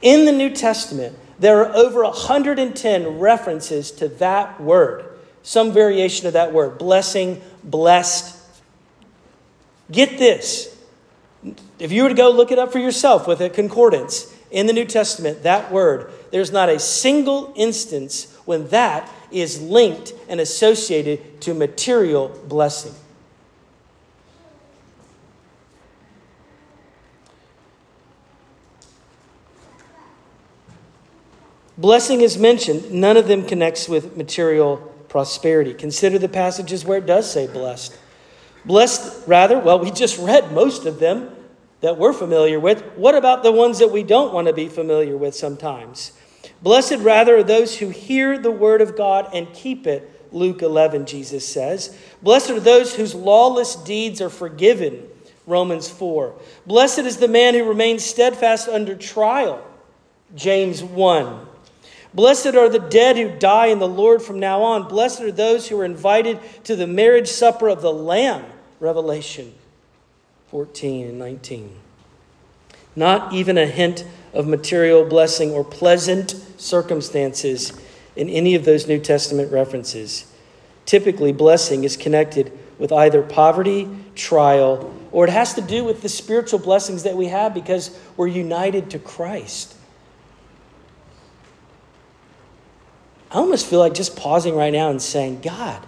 In 0.00 0.24
the 0.24 0.32
New 0.32 0.50
Testament, 0.50 1.16
there 1.38 1.64
are 1.64 1.74
over 1.74 2.02
110 2.02 3.18
references 3.18 3.90
to 3.92 4.08
that 4.08 4.60
word, 4.60 5.04
some 5.42 5.72
variation 5.72 6.26
of 6.26 6.32
that 6.34 6.52
word 6.52 6.78
blessing, 6.78 7.40
blessed. 7.64 8.36
Get 9.90 10.18
this. 10.18 10.76
If 11.78 11.92
you 11.92 12.02
were 12.02 12.08
to 12.08 12.14
go 12.14 12.30
look 12.30 12.50
it 12.50 12.58
up 12.58 12.72
for 12.72 12.78
yourself 12.78 13.26
with 13.26 13.40
a 13.40 13.48
concordance 13.48 14.34
in 14.50 14.66
the 14.66 14.72
New 14.72 14.84
Testament, 14.84 15.44
that 15.44 15.70
word, 15.70 16.10
there's 16.30 16.50
not 16.50 16.68
a 16.68 16.78
single 16.78 17.52
instance 17.56 18.34
when 18.44 18.68
that 18.68 19.08
is 19.30 19.60
linked 19.60 20.12
and 20.28 20.40
associated 20.40 21.40
to 21.42 21.54
material 21.54 22.28
blessing. 22.48 22.94
Blessing 31.78 32.22
is 32.22 32.36
mentioned, 32.36 32.90
none 32.90 33.16
of 33.16 33.28
them 33.28 33.46
connects 33.46 33.88
with 33.88 34.16
material 34.16 34.78
prosperity. 35.08 35.72
Consider 35.72 36.18
the 36.18 36.28
passages 36.28 36.84
where 36.84 36.98
it 36.98 37.06
does 37.06 37.30
say 37.30 37.46
blessed. 37.46 37.96
Blessed, 38.64 39.28
rather, 39.28 39.60
well, 39.60 39.78
we 39.78 39.92
just 39.92 40.18
read 40.18 40.52
most 40.52 40.86
of 40.86 40.98
them 40.98 41.30
that 41.80 41.96
we're 41.96 42.12
familiar 42.12 42.58
with. 42.58 42.82
What 42.96 43.14
about 43.14 43.44
the 43.44 43.52
ones 43.52 43.78
that 43.78 43.92
we 43.92 44.02
don't 44.02 44.34
want 44.34 44.48
to 44.48 44.52
be 44.52 44.68
familiar 44.68 45.16
with 45.16 45.36
sometimes? 45.36 46.12
Blessed, 46.60 46.96
rather, 46.96 47.36
are 47.36 47.44
those 47.44 47.78
who 47.78 47.90
hear 47.90 48.36
the 48.36 48.50
word 48.50 48.80
of 48.80 48.96
God 48.96 49.30
and 49.32 49.52
keep 49.54 49.86
it, 49.86 50.32
Luke 50.32 50.62
11, 50.62 51.06
Jesus 51.06 51.46
says. 51.46 51.96
Blessed 52.20 52.50
are 52.50 52.60
those 52.60 52.96
whose 52.96 53.14
lawless 53.14 53.76
deeds 53.76 54.20
are 54.20 54.28
forgiven, 54.28 55.06
Romans 55.46 55.88
4. 55.88 56.34
Blessed 56.66 57.00
is 57.00 57.18
the 57.18 57.28
man 57.28 57.54
who 57.54 57.62
remains 57.68 58.04
steadfast 58.04 58.68
under 58.68 58.96
trial, 58.96 59.64
James 60.34 60.82
1. 60.82 61.47
Blessed 62.18 62.56
are 62.56 62.68
the 62.68 62.80
dead 62.80 63.16
who 63.16 63.38
die 63.38 63.66
in 63.66 63.78
the 63.78 63.86
Lord 63.86 64.22
from 64.22 64.40
now 64.40 64.60
on. 64.62 64.88
Blessed 64.88 65.20
are 65.20 65.30
those 65.30 65.68
who 65.68 65.78
are 65.78 65.84
invited 65.84 66.40
to 66.64 66.74
the 66.74 66.84
marriage 66.84 67.28
supper 67.28 67.68
of 67.68 67.80
the 67.80 67.92
Lamb, 67.92 68.44
Revelation 68.80 69.54
14 70.48 71.10
and 71.10 71.18
19. 71.20 71.76
Not 72.96 73.32
even 73.32 73.56
a 73.56 73.66
hint 73.66 74.04
of 74.32 74.48
material 74.48 75.04
blessing 75.04 75.52
or 75.52 75.62
pleasant 75.62 76.32
circumstances 76.56 77.72
in 78.16 78.28
any 78.28 78.56
of 78.56 78.64
those 78.64 78.88
New 78.88 78.98
Testament 78.98 79.52
references. 79.52 80.26
Typically, 80.86 81.30
blessing 81.30 81.84
is 81.84 81.96
connected 81.96 82.50
with 82.80 82.90
either 82.90 83.22
poverty, 83.22 83.88
trial, 84.16 84.92
or 85.12 85.28
it 85.28 85.30
has 85.30 85.54
to 85.54 85.60
do 85.60 85.84
with 85.84 86.02
the 86.02 86.08
spiritual 86.08 86.58
blessings 86.58 87.04
that 87.04 87.16
we 87.16 87.26
have 87.26 87.54
because 87.54 87.96
we're 88.16 88.26
united 88.26 88.90
to 88.90 88.98
Christ. 88.98 89.76
I 93.30 93.36
almost 93.36 93.66
feel 93.66 93.78
like 93.78 93.94
just 93.94 94.16
pausing 94.16 94.54
right 94.54 94.72
now 94.72 94.90
and 94.90 95.00
saying, 95.00 95.40
God, 95.40 95.84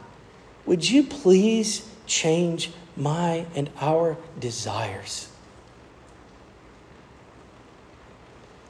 would 0.67 0.89
you 0.89 1.03
please 1.03 1.89
change 2.07 2.71
my 2.97 3.47
and 3.55 3.71
our 3.81 4.17
desires? 4.39 5.29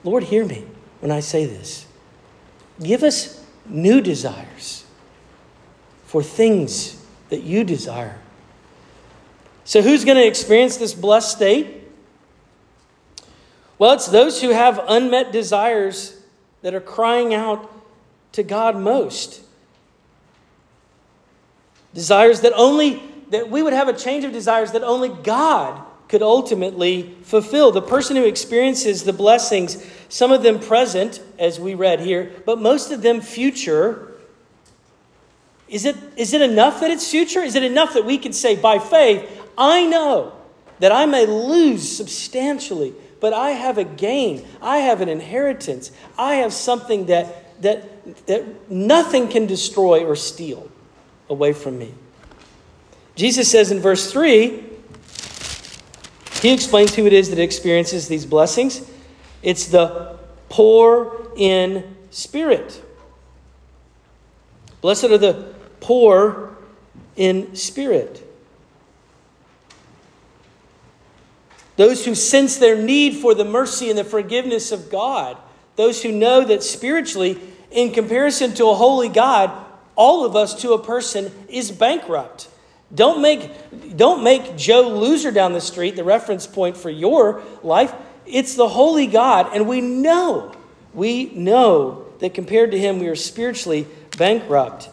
Lord, 0.04 0.24
hear 0.24 0.44
me 0.44 0.64
when 1.00 1.10
I 1.10 1.20
say 1.20 1.46
this. 1.46 1.86
Give 2.82 3.02
us 3.02 3.44
new 3.66 4.00
desires 4.00 4.84
for 6.04 6.22
things 6.22 7.04
that 7.28 7.42
you 7.42 7.64
desire. 7.64 8.18
So, 9.64 9.82
who's 9.82 10.04
going 10.04 10.16
to 10.16 10.26
experience 10.26 10.76
this 10.76 10.94
blessed 10.94 11.30
state? 11.30 11.84
Well, 13.78 13.92
it's 13.92 14.06
those 14.06 14.40
who 14.40 14.50
have 14.50 14.82
unmet 14.88 15.32
desires 15.32 16.20
that 16.62 16.74
are 16.74 16.80
crying 16.80 17.32
out 17.34 17.70
to 18.32 18.42
God 18.42 18.76
most. 18.76 19.42
Desires 21.94 22.42
that 22.42 22.52
only, 22.54 23.02
that 23.30 23.50
we 23.50 23.62
would 23.62 23.72
have 23.72 23.88
a 23.88 23.92
change 23.92 24.24
of 24.24 24.32
desires 24.32 24.72
that 24.72 24.82
only 24.82 25.08
God 25.08 25.82
could 26.08 26.22
ultimately 26.22 27.14
fulfill. 27.22 27.70
The 27.70 27.82
person 27.82 28.16
who 28.16 28.24
experiences 28.24 29.04
the 29.04 29.12
blessings, 29.12 29.84
some 30.08 30.32
of 30.32 30.42
them 30.42 30.58
present, 30.58 31.22
as 31.38 31.60
we 31.60 31.74
read 31.74 32.00
here, 32.00 32.32
but 32.44 32.60
most 32.60 32.90
of 32.90 33.02
them 33.02 33.20
future. 33.20 34.12
Is 35.68 35.84
it, 35.84 35.96
is 36.16 36.32
it 36.32 36.42
enough 36.42 36.80
that 36.80 36.90
it's 36.90 37.08
future? 37.08 37.40
Is 37.40 37.54
it 37.54 37.62
enough 37.62 37.94
that 37.94 38.04
we 38.04 38.18
can 38.18 38.32
say, 38.32 38.56
by 38.56 38.80
faith, 38.80 39.48
I 39.56 39.86
know 39.86 40.32
that 40.80 40.90
I 40.90 41.06
may 41.06 41.26
lose 41.26 41.96
substantially, 41.96 42.92
but 43.20 43.32
I 43.32 43.50
have 43.50 43.78
a 43.78 43.84
gain. 43.84 44.46
I 44.60 44.78
have 44.78 45.00
an 45.00 45.08
inheritance. 45.08 45.92
I 46.18 46.36
have 46.36 46.52
something 46.52 47.06
that, 47.06 47.62
that 47.62 47.99
that 48.26 48.70
nothing 48.70 49.28
can 49.28 49.46
destroy 49.46 50.04
or 50.04 50.16
steal 50.16 50.70
away 51.28 51.52
from 51.52 51.78
me. 51.78 51.94
Jesus 53.14 53.50
says 53.50 53.70
in 53.70 53.80
verse 53.80 54.10
3, 54.10 54.64
he 56.40 56.52
explains 56.52 56.94
who 56.94 57.06
it 57.06 57.12
is 57.12 57.30
that 57.30 57.38
experiences 57.38 58.08
these 58.08 58.24
blessings. 58.24 58.88
It's 59.42 59.66
the 59.66 60.18
poor 60.48 61.28
in 61.36 61.96
spirit. 62.10 62.82
Blessed 64.80 65.04
are 65.04 65.18
the 65.18 65.54
poor 65.80 66.56
in 67.16 67.54
spirit. 67.54 68.26
Those 71.76 72.04
who 72.04 72.14
sense 72.14 72.56
their 72.56 72.76
need 72.76 73.16
for 73.16 73.34
the 73.34 73.44
mercy 73.44 73.88
and 73.88 73.98
the 73.98 74.04
forgiveness 74.04 74.72
of 74.72 74.90
God. 74.90 75.36
Those 75.76 76.02
who 76.02 76.12
know 76.12 76.44
that 76.44 76.62
spiritually 76.62 77.38
in 77.70 77.92
comparison 77.92 78.54
to 78.54 78.68
a 78.68 78.74
holy 78.74 79.08
God, 79.08 79.50
all 79.96 80.24
of 80.24 80.34
us 80.36 80.60
to 80.62 80.72
a 80.72 80.82
person 80.82 81.30
is 81.48 81.70
bankrupt. 81.70 82.48
Don't 82.94 83.22
make, 83.22 83.50
don't 83.96 84.24
make 84.24 84.56
Joe 84.56 84.88
loser 84.88 85.30
down 85.30 85.52
the 85.52 85.60
street 85.60 85.94
the 85.94 86.04
reference 86.04 86.46
point 86.46 86.76
for 86.76 86.90
your 86.90 87.42
life. 87.62 87.92
It's 88.26 88.54
the 88.54 88.68
holy 88.68 89.06
God, 89.06 89.50
and 89.54 89.68
we 89.68 89.80
know, 89.80 90.54
we 90.92 91.26
know 91.34 92.06
that 92.18 92.34
compared 92.34 92.72
to 92.72 92.78
him, 92.78 92.98
we 92.98 93.08
are 93.08 93.16
spiritually 93.16 93.86
bankrupt. 94.16 94.88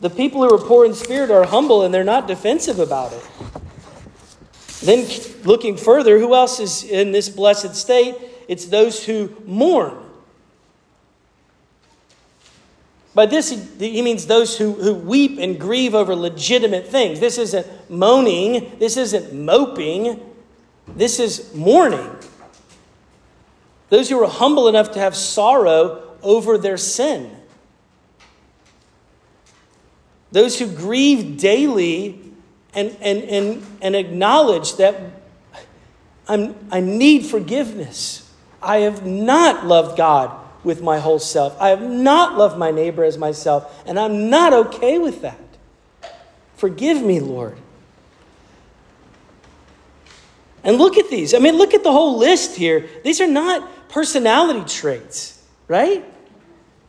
The 0.00 0.10
people 0.10 0.42
who 0.42 0.54
are 0.54 0.58
poor 0.58 0.84
in 0.84 0.94
spirit 0.94 1.30
are 1.30 1.44
humble 1.44 1.82
and 1.82 1.94
they're 1.94 2.04
not 2.04 2.26
defensive 2.26 2.78
about 2.78 3.12
it. 3.12 3.24
Then, 4.82 5.06
looking 5.44 5.76
further, 5.76 6.18
who 6.18 6.34
else 6.34 6.58
is 6.58 6.82
in 6.82 7.12
this 7.12 7.28
blessed 7.28 7.76
state? 7.76 8.16
It's 8.48 8.66
those 8.66 9.04
who 9.04 9.36
mourn. 9.46 9.96
By 13.14 13.26
this, 13.26 13.50
he 13.78 14.00
means 14.00 14.26
those 14.26 14.56
who, 14.56 14.72
who 14.72 14.94
weep 14.94 15.38
and 15.38 15.60
grieve 15.60 15.94
over 15.94 16.14
legitimate 16.14 16.86
things. 16.86 17.20
This 17.20 17.36
isn't 17.36 17.90
moaning, 17.90 18.72
this 18.78 18.96
isn't 18.96 19.34
moping, 19.34 20.18
this 20.86 21.18
is 21.18 21.54
mourning. 21.54 22.10
Those 23.90 24.08
who 24.08 24.22
are 24.22 24.28
humble 24.28 24.68
enough 24.68 24.92
to 24.92 24.98
have 24.98 25.14
sorrow 25.14 26.16
over 26.22 26.56
their 26.56 26.78
sin. 26.78 27.36
Those 30.30 30.58
who 30.58 30.66
grieve 30.66 31.36
daily 31.36 32.18
and, 32.72 32.96
and, 33.02 33.22
and, 33.24 33.66
and 33.82 33.94
acknowledge 33.94 34.76
that 34.76 34.98
I'm, 36.26 36.54
I 36.70 36.80
need 36.80 37.26
forgiveness. 37.26 38.32
I 38.62 38.78
have 38.78 39.04
not 39.04 39.66
loved 39.66 39.98
God 39.98 40.38
with 40.64 40.82
my 40.82 40.98
whole 40.98 41.18
self. 41.18 41.56
I 41.60 41.70
have 41.70 41.82
not 41.82 42.36
loved 42.36 42.58
my 42.58 42.70
neighbor 42.70 43.04
as 43.04 43.18
myself, 43.18 43.82
and 43.86 43.98
I'm 43.98 44.30
not 44.30 44.52
okay 44.52 44.98
with 44.98 45.22
that. 45.22 45.38
Forgive 46.56 47.02
me, 47.02 47.20
Lord. 47.20 47.58
And 50.64 50.78
look 50.78 50.96
at 50.96 51.10
these. 51.10 51.34
I 51.34 51.38
mean, 51.38 51.56
look 51.56 51.74
at 51.74 51.82
the 51.82 51.90
whole 51.90 52.18
list 52.18 52.56
here. 52.56 52.88
These 53.02 53.20
are 53.20 53.26
not 53.26 53.88
personality 53.88 54.64
traits, 54.66 55.42
right? 55.66 56.04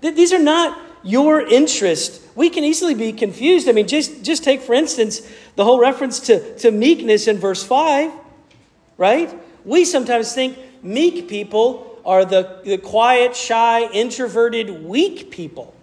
These 0.01 0.31
are 0.31 0.39
not 0.39 0.79
your 1.03 1.41
interest. 1.41 2.21
We 2.35 2.49
can 2.49 2.63
easily 2.63 2.93
be 2.93 3.13
confused. 3.13 3.67
I 3.67 3.71
mean, 3.71 3.87
just, 3.87 4.23
just 4.23 4.43
take, 4.43 4.61
for 4.61 4.73
instance, 4.73 5.27
the 5.55 5.63
whole 5.63 5.79
reference 5.79 6.19
to, 6.21 6.57
to 6.59 6.71
meekness 6.71 7.27
in 7.27 7.37
verse 7.37 7.63
5. 7.63 8.11
right? 8.97 9.33
We 9.65 9.85
sometimes 9.85 10.33
think 10.33 10.57
meek 10.83 11.27
people 11.27 11.92
are 12.05 12.25
the, 12.25 12.61
the 12.63 12.77
quiet, 12.77 13.35
shy, 13.35 13.89
introverted, 13.91 14.83
weak 14.83 15.31
people. 15.31 15.73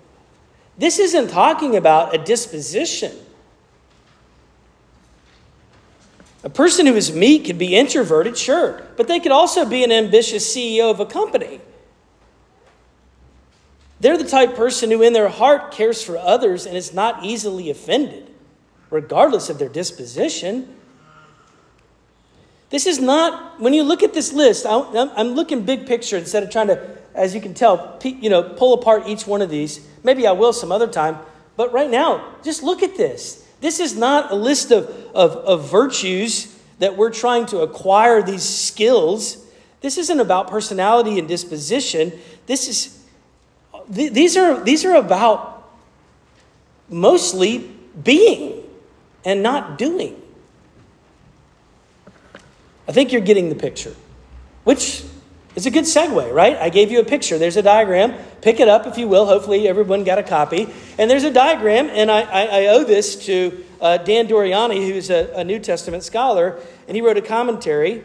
This 0.78 0.98
isn't 0.98 1.28
talking 1.28 1.76
about 1.76 2.14
a 2.14 2.18
disposition. 2.18 3.12
A 6.42 6.48
person 6.48 6.86
who 6.86 6.94
is 6.94 7.12
meek 7.12 7.46
could 7.46 7.58
be 7.58 7.76
introverted, 7.76 8.36
sure, 8.36 8.86
but 8.96 9.06
they 9.08 9.20
could 9.20 9.32
also 9.32 9.66
be 9.66 9.84
an 9.84 9.92
ambitious 9.92 10.56
CEO 10.56 10.90
of 10.90 11.00
a 11.00 11.06
company. 11.06 11.60
They're 14.00 14.16
the 14.16 14.24
type 14.24 14.56
person 14.56 14.90
who, 14.90 15.02
in 15.02 15.12
their 15.12 15.28
heart, 15.28 15.72
cares 15.72 16.02
for 16.02 16.16
others 16.16 16.64
and 16.64 16.74
is 16.74 16.94
not 16.94 17.24
easily 17.24 17.68
offended, 17.68 18.30
regardless 18.88 19.50
of 19.50 19.58
their 19.58 19.68
disposition. 19.68 20.74
This 22.70 22.86
is 22.86 23.00
not, 23.00 23.60
when 23.60 23.74
you 23.74 23.82
look 23.82 24.02
at 24.02 24.14
this 24.14 24.32
list, 24.32 24.64
I'm 24.66 25.34
looking 25.34 25.64
big 25.64 25.86
picture 25.86 26.16
instead 26.16 26.42
of 26.42 26.50
trying 26.50 26.68
to, 26.68 26.98
as 27.14 27.34
you 27.34 27.40
can 27.40 27.52
tell, 27.52 27.98
you 28.02 28.30
know, 28.30 28.42
pull 28.42 28.74
apart 28.74 29.06
each 29.06 29.26
one 29.26 29.42
of 29.42 29.50
these. 29.50 29.86
Maybe 30.04 30.26
I 30.26 30.32
will 30.32 30.52
some 30.52 30.70
other 30.70 30.86
time, 30.86 31.18
but 31.56 31.72
right 31.72 31.90
now, 31.90 32.34
just 32.42 32.62
look 32.62 32.82
at 32.82 32.96
this. 32.96 33.46
This 33.60 33.80
is 33.80 33.96
not 33.96 34.30
a 34.30 34.36
list 34.36 34.70
of, 34.70 34.88
of, 35.14 35.32
of 35.32 35.70
virtues 35.70 36.56
that 36.78 36.96
we're 36.96 37.10
trying 37.10 37.44
to 37.46 37.58
acquire 37.58 38.22
these 38.22 38.44
skills. 38.44 39.44
This 39.80 39.98
isn't 39.98 40.20
about 40.20 40.48
personality 40.48 41.18
and 41.18 41.28
disposition. 41.28 42.12
This 42.46 42.68
is 42.68 43.00
these 43.88 44.36
are, 44.36 44.62
these 44.62 44.84
are 44.84 44.94
about 44.94 45.68
mostly 46.88 47.70
being 48.02 48.62
and 49.24 49.42
not 49.42 49.78
doing. 49.78 50.19
I 52.90 52.92
think 52.92 53.12
you're 53.12 53.20
getting 53.20 53.50
the 53.50 53.54
picture, 53.54 53.94
which 54.64 55.04
is 55.54 55.64
a 55.64 55.70
good 55.70 55.84
segue, 55.84 56.34
right? 56.34 56.56
I 56.56 56.70
gave 56.70 56.90
you 56.90 56.98
a 56.98 57.04
picture. 57.04 57.38
There's 57.38 57.56
a 57.56 57.62
diagram. 57.62 58.14
Pick 58.42 58.58
it 58.58 58.66
up 58.66 58.84
if 58.84 58.98
you 58.98 59.06
will. 59.06 59.26
Hopefully, 59.26 59.68
everyone 59.68 60.02
got 60.02 60.18
a 60.18 60.24
copy. 60.24 60.66
And 60.98 61.08
there's 61.08 61.22
a 61.22 61.32
diagram, 61.32 61.88
and 61.92 62.10
I, 62.10 62.22
I, 62.22 62.42
I 62.46 62.66
owe 62.66 62.82
this 62.82 63.26
to 63.26 63.64
uh, 63.80 63.98
Dan 63.98 64.26
Doriani, 64.26 64.88
who's 64.88 65.08
a, 65.08 65.32
a 65.36 65.44
New 65.44 65.60
Testament 65.60 66.02
scholar, 66.02 66.58
and 66.88 66.96
he 66.96 67.00
wrote 67.00 67.16
a 67.16 67.22
commentary. 67.22 68.02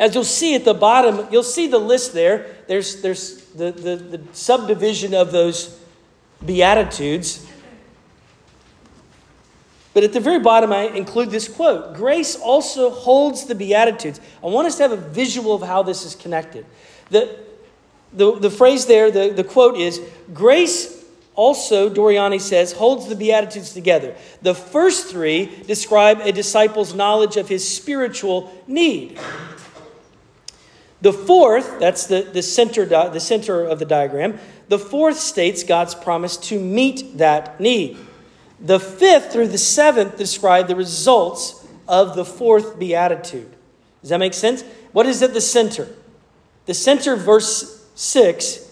As 0.00 0.16
you'll 0.16 0.24
see 0.24 0.56
at 0.56 0.64
the 0.64 0.74
bottom, 0.74 1.28
you'll 1.30 1.44
see 1.44 1.68
the 1.68 1.78
list 1.78 2.12
there. 2.12 2.56
There's, 2.66 3.02
there's 3.02 3.36
the, 3.52 3.70
the, 3.70 4.18
the 4.18 4.20
subdivision 4.32 5.14
of 5.14 5.30
those 5.30 5.78
Beatitudes. 6.44 7.46
But 9.94 10.02
at 10.02 10.12
the 10.12 10.20
very 10.20 10.40
bottom, 10.40 10.72
I 10.72 10.88
include 10.88 11.30
this 11.30 11.48
quote 11.48 11.94
Grace 11.94 12.36
also 12.36 12.90
holds 12.90 13.46
the 13.46 13.54
Beatitudes. 13.54 14.20
I 14.42 14.48
want 14.48 14.66
us 14.66 14.76
to 14.76 14.82
have 14.82 14.92
a 14.92 14.96
visual 14.96 15.54
of 15.54 15.62
how 15.62 15.82
this 15.82 16.04
is 16.04 16.14
connected. 16.14 16.66
The, 17.10 17.38
the, 18.12 18.38
the 18.38 18.50
phrase 18.50 18.86
there, 18.86 19.10
the, 19.10 19.30
the 19.30 19.44
quote 19.44 19.78
is 19.78 20.00
Grace 20.34 21.04
also, 21.36 21.90
Doriani 21.90 22.40
says, 22.40 22.72
holds 22.72 23.08
the 23.08 23.16
Beatitudes 23.16 23.72
together. 23.72 24.14
The 24.42 24.54
first 24.54 25.08
three 25.08 25.46
describe 25.66 26.20
a 26.20 26.32
disciple's 26.32 26.94
knowledge 26.94 27.36
of 27.36 27.48
his 27.48 27.66
spiritual 27.66 28.52
need. 28.66 29.18
The 31.00 31.12
fourth, 31.12 31.80
that's 31.80 32.06
the, 32.06 32.22
the, 32.22 32.42
center, 32.42 32.86
the 32.86 33.20
center 33.20 33.64
of 33.64 33.78
the 33.78 33.84
diagram, 33.84 34.38
the 34.68 34.78
fourth 34.78 35.18
states 35.18 35.62
God's 35.62 35.94
promise 35.94 36.36
to 36.36 36.58
meet 36.58 37.18
that 37.18 37.60
need. 37.60 37.98
The 38.60 38.80
fifth 38.80 39.32
through 39.32 39.48
the 39.48 39.58
seventh 39.58 40.16
describe 40.16 40.68
the 40.68 40.76
results 40.76 41.66
of 41.86 42.16
the 42.16 42.24
fourth 42.24 42.78
beatitude. 42.78 43.52
Does 44.00 44.10
that 44.10 44.18
make 44.18 44.34
sense? 44.34 44.62
What 44.92 45.06
is 45.06 45.22
at 45.22 45.34
the 45.34 45.40
center? 45.40 45.88
The 46.66 46.74
center, 46.74 47.16
verse 47.16 47.86
6, 47.94 48.64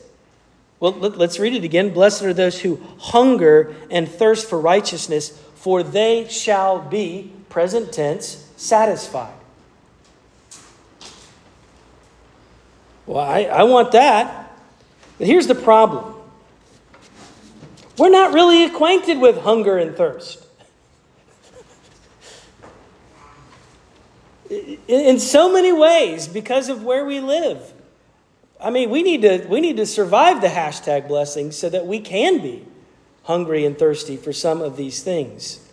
well, 0.82 0.92
let's 0.94 1.38
read 1.38 1.54
it 1.54 1.62
again. 1.62 1.90
Blessed 1.90 2.22
are 2.22 2.34
those 2.34 2.60
who 2.60 2.80
hunger 2.98 3.72
and 3.88 4.08
thirst 4.08 4.48
for 4.48 4.58
righteousness, 4.58 5.30
for 5.54 5.84
they 5.84 6.26
shall 6.28 6.80
be, 6.80 7.32
present 7.48 7.92
tense, 7.92 8.50
satisfied. 8.56 9.34
Well, 13.06 13.20
I, 13.24 13.42
I 13.44 13.62
want 13.62 13.92
that. 13.92 14.52
But 15.18 15.28
here's 15.28 15.46
the 15.46 15.54
problem 15.54 16.16
we're 17.98 18.10
not 18.10 18.32
really 18.32 18.64
acquainted 18.64 19.20
with 19.20 19.38
hunger 19.38 19.78
and 19.78 19.96
thirst. 19.96 20.46
In 24.86 25.18
so 25.18 25.52
many 25.52 25.72
ways, 25.72 26.28
because 26.28 26.68
of 26.68 26.84
where 26.84 27.06
we 27.06 27.20
live. 27.20 27.72
I 28.60 28.70
mean, 28.70 28.90
we 28.90 29.02
need 29.02 29.22
to, 29.22 29.46
we 29.48 29.60
need 29.60 29.78
to 29.78 29.86
survive 29.86 30.40
the 30.40 30.48
hashtag 30.48 31.08
blessing 31.08 31.52
so 31.52 31.68
that 31.68 31.86
we 31.86 32.00
can 32.00 32.38
be 32.40 32.64
hungry 33.24 33.64
and 33.64 33.78
thirsty 33.78 34.16
for 34.16 34.32
some 34.32 34.60
of 34.60 34.76
these 34.76 35.02
things. 35.02 35.66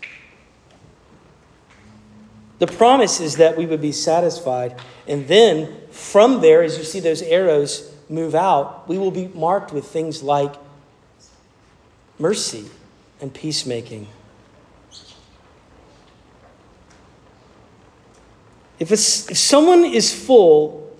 The 2.59 2.67
promise 2.67 3.19
is 3.19 3.37
that 3.37 3.57
we 3.57 3.65
would 3.65 3.81
be 3.81 3.91
satisfied. 3.91 4.79
And 5.07 5.27
then 5.27 5.75
from 5.91 6.41
there, 6.41 6.61
as 6.61 6.77
you 6.77 6.83
see 6.83 6.99
those 6.99 7.21
arrows 7.21 7.93
move 8.09 8.35
out, 8.35 8.87
we 8.87 8.97
will 8.97 9.11
be 9.11 9.27
marked 9.29 9.71
with 9.71 9.85
things 9.85 10.21
like 10.21 10.53
mercy 12.19 12.65
and 13.21 13.33
peacemaking. 13.33 14.07
If, 18.77 18.91
if 18.91 18.99
someone 18.99 19.83
is 19.83 20.13
full, 20.13 20.95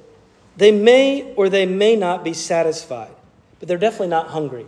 they 0.58 0.72
may 0.72 1.34
or 1.36 1.50
they 1.50 1.66
may 1.66 1.96
not 1.96 2.24
be 2.24 2.34
satisfied, 2.34 3.12
but 3.60 3.68
they're 3.68 3.78
definitely 3.78 4.08
not 4.08 4.30
hungry. 4.30 4.66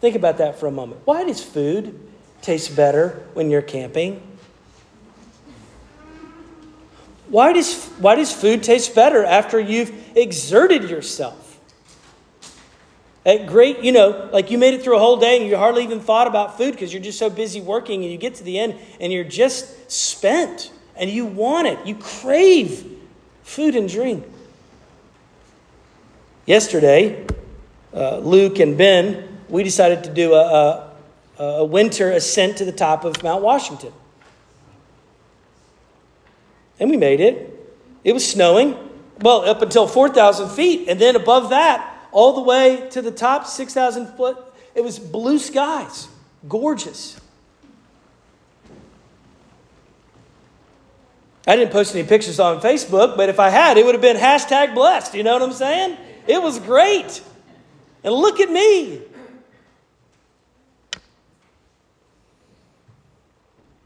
Think 0.00 0.16
about 0.16 0.38
that 0.38 0.58
for 0.58 0.66
a 0.66 0.72
moment. 0.72 1.02
Why 1.04 1.22
does 1.24 1.42
food 1.42 2.00
taste 2.40 2.74
better 2.74 3.24
when 3.34 3.50
you're 3.50 3.62
camping? 3.62 4.20
Why 7.28 7.52
does, 7.52 7.86
why 7.98 8.16
does 8.16 8.32
food 8.32 8.64
taste 8.64 8.94
better 8.94 9.24
after 9.24 9.60
you've 9.60 9.92
exerted 10.16 10.90
yourself? 10.90 11.41
At 13.24 13.46
great, 13.46 13.80
you 13.80 13.92
know, 13.92 14.28
like 14.32 14.50
you 14.50 14.58
made 14.58 14.74
it 14.74 14.82
through 14.82 14.96
a 14.96 14.98
whole 14.98 15.16
day 15.16 15.38
and 15.38 15.46
you 15.48 15.56
hardly 15.56 15.84
even 15.84 16.00
thought 16.00 16.26
about 16.26 16.56
food 16.56 16.72
because 16.72 16.92
you're 16.92 17.02
just 17.02 17.18
so 17.18 17.30
busy 17.30 17.60
working 17.60 18.02
and 18.02 18.10
you 18.10 18.18
get 18.18 18.34
to 18.36 18.44
the 18.44 18.58
end 18.58 18.74
and 19.00 19.12
you're 19.12 19.22
just 19.22 19.90
spent 19.90 20.72
and 20.96 21.08
you 21.08 21.24
want 21.24 21.68
it. 21.68 21.78
You 21.86 21.94
crave 21.94 22.98
food 23.44 23.76
and 23.76 23.88
drink. 23.88 24.24
Yesterday, 26.46 27.24
uh, 27.94 28.18
Luke 28.18 28.58
and 28.58 28.76
Ben, 28.76 29.38
we 29.48 29.62
decided 29.62 30.02
to 30.04 30.12
do 30.12 30.34
a, 30.34 30.90
a, 31.38 31.42
a 31.42 31.64
winter 31.64 32.10
ascent 32.10 32.56
to 32.56 32.64
the 32.64 32.72
top 32.72 33.04
of 33.04 33.22
Mount 33.22 33.42
Washington. 33.42 33.92
And 36.80 36.90
we 36.90 36.96
made 36.96 37.20
it. 37.20 37.50
It 38.02 38.12
was 38.12 38.28
snowing, 38.28 38.76
well, 39.20 39.48
up 39.48 39.62
until 39.62 39.86
4,000 39.86 40.48
feet. 40.48 40.88
And 40.88 41.00
then 41.00 41.14
above 41.14 41.50
that, 41.50 41.91
all 42.12 42.34
the 42.34 42.42
way 42.42 42.88
to 42.90 43.02
the 43.02 43.10
top, 43.10 43.46
6,000 43.46 44.06
foot, 44.16 44.38
it 44.74 44.84
was 44.84 44.98
blue 44.98 45.38
skies. 45.38 46.08
Gorgeous. 46.48 47.20
I 51.46 51.56
didn't 51.56 51.72
post 51.72 51.94
any 51.94 52.06
pictures 52.06 52.38
on 52.38 52.60
Facebook, 52.60 53.16
but 53.16 53.28
if 53.28 53.40
I 53.40 53.48
had, 53.48 53.76
it 53.76 53.84
would 53.84 53.94
have 53.94 54.02
been 54.02 54.16
hashtag 54.16 54.74
blessed. 54.74 55.14
You 55.14 55.24
know 55.24 55.32
what 55.32 55.42
I'm 55.42 55.52
saying? 55.52 55.98
It 56.26 56.40
was 56.40 56.60
great. 56.60 57.22
And 58.04 58.14
look 58.14 58.38
at 58.38 58.50
me. 58.50 59.02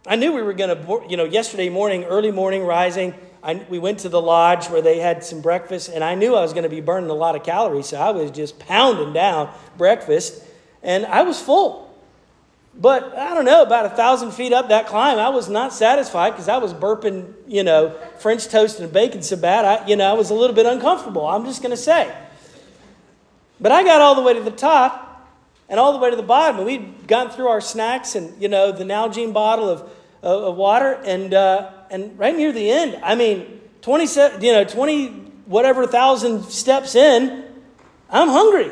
I 0.06 0.16
knew 0.16 0.32
we 0.32 0.42
were 0.42 0.52
going 0.52 0.70
to, 0.70 1.06
you 1.08 1.16
know, 1.16 1.24
yesterday 1.24 1.68
morning, 1.68 2.04
early 2.04 2.30
morning 2.30 2.64
rising, 2.64 3.14
I, 3.42 3.64
we 3.68 3.79
went 3.79 4.01
to 4.01 4.09
the 4.09 4.20
lodge 4.20 4.66
where 4.66 4.83
they 4.83 4.99
had 4.99 5.25
some 5.25 5.40
breakfast, 5.40 5.90
and 5.92 6.03
I 6.03 6.14
knew 6.14 6.35
I 6.35 6.42
was 6.42 6.53
going 6.53 6.64
to 6.64 6.68
be 6.68 6.81
burning 6.81 7.11
a 7.11 7.14
lot 7.14 7.37
of 7.37 7.42
calories, 7.42 7.87
so 7.87 7.99
I 7.99 8.11
was 8.11 8.31
just 8.31 8.59
pounding 8.59 9.12
down 9.12 9.53
breakfast, 9.77 10.42
and 10.83 11.07
I 11.07 11.22
was 11.22 11.40
full. 11.40 11.87
But 12.79 13.16
I 13.16 13.35
don't 13.35 13.46
know, 13.46 13.62
about 13.62 13.87
a 13.87 13.90
thousand 13.90 14.33
feet 14.33 14.53
up 14.53 14.68
that 14.68 14.87
climb, 14.87 15.18
I 15.18 15.31
was 15.31 15.49
not 15.49 15.72
satisfied 15.72 16.31
because 16.31 16.49
I 16.49 16.59
was 16.59 16.75
burping, 16.75 17.33
you 17.46 17.62
know, 17.62 17.96
French 18.18 18.49
toast 18.49 18.81
and 18.81 18.92
bacon 18.92 19.22
so 19.22 19.37
bad, 19.37 19.64
I, 19.64 19.87
you 19.87 19.96
know, 19.96 20.11
I 20.11 20.12
was 20.12 20.31
a 20.31 20.35
little 20.35 20.55
bit 20.55 20.66
uncomfortable. 20.66 21.27
I'm 21.27 21.44
just 21.46 21.62
going 21.62 21.70
to 21.70 21.77
say. 21.77 22.14
But 23.59 23.72
I 23.72 23.83
got 23.83 24.03
all 24.03 24.14
the 24.14 24.22
way 24.22 24.35
to 24.35 24.42
the 24.42 24.51
top 24.51 25.05
and 25.68 25.81
all 25.81 25.92
the 25.94 25.99
way 25.99 26.11
to 26.11 26.16
the 26.16 26.22
bottom, 26.22 26.59
and 26.59 26.66
we'd 26.66 27.09
gone 27.09 27.31
through 27.31 27.49
our 27.49 27.62
snacks 27.62 28.14
and, 28.14 28.40
you 28.40 28.49
know, 28.49 28.72
the 28.72 28.85
Nalgene 28.85 29.33
bottle 29.33 29.70
of 29.70 29.90
of 30.26 30.56
water, 30.56 30.92
and 31.04 31.32
uh, 31.32 31.70
and 31.90 32.18
right 32.18 32.36
near 32.36 32.52
the 32.52 32.70
end, 32.70 33.00
I 33.02 33.14
mean, 33.14 33.60
twenty 33.82 34.06
you 34.44 34.52
know 34.52 34.64
twenty 34.64 35.08
whatever 35.46 35.86
thousand 35.86 36.44
steps 36.44 36.94
in, 36.94 37.44
I'm 38.10 38.28
hungry 38.28 38.70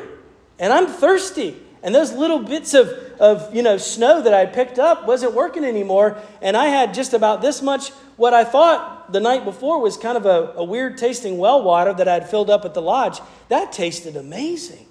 and 0.58 0.72
I'm 0.72 0.86
thirsty, 0.86 1.56
and 1.82 1.94
those 1.94 2.12
little 2.12 2.40
bits 2.40 2.74
of 2.74 2.88
of 3.20 3.54
you 3.54 3.62
know 3.62 3.76
snow 3.76 4.22
that 4.22 4.34
I 4.34 4.46
picked 4.46 4.78
up 4.78 5.06
wasn't 5.06 5.34
working 5.34 5.64
anymore, 5.64 6.18
and 6.42 6.56
I 6.56 6.66
had 6.66 6.94
just 6.94 7.12
about 7.12 7.42
this 7.42 7.62
much 7.62 7.90
what 8.16 8.34
I 8.34 8.44
thought 8.44 8.94
thought 9.04 9.12
the 9.12 9.20
night 9.20 9.44
before 9.44 9.80
was 9.80 9.96
kind 9.96 10.16
of 10.16 10.26
a, 10.26 10.52
a 10.56 10.64
weird 10.64 10.98
tasting 10.98 11.38
well 11.38 11.62
water 11.62 11.92
that 11.92 12.08
I'd 12.08 12.28
filled 12.28 12.50
up 12.50 12.64
at 12.64 12.74
the 12.74 12.82
lodge, 12.82 13.20
that 13.48 13.72
tasted 13.72 14.16
amazing. 14.16 14.86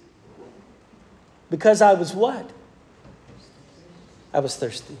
Because 1.50 1.82
I 1.82 1.94
was 1.94 2.14
what? 2.14 2.50
I 4.32 4.40
was 4.40 4.56
thirsty. 4.56 4.96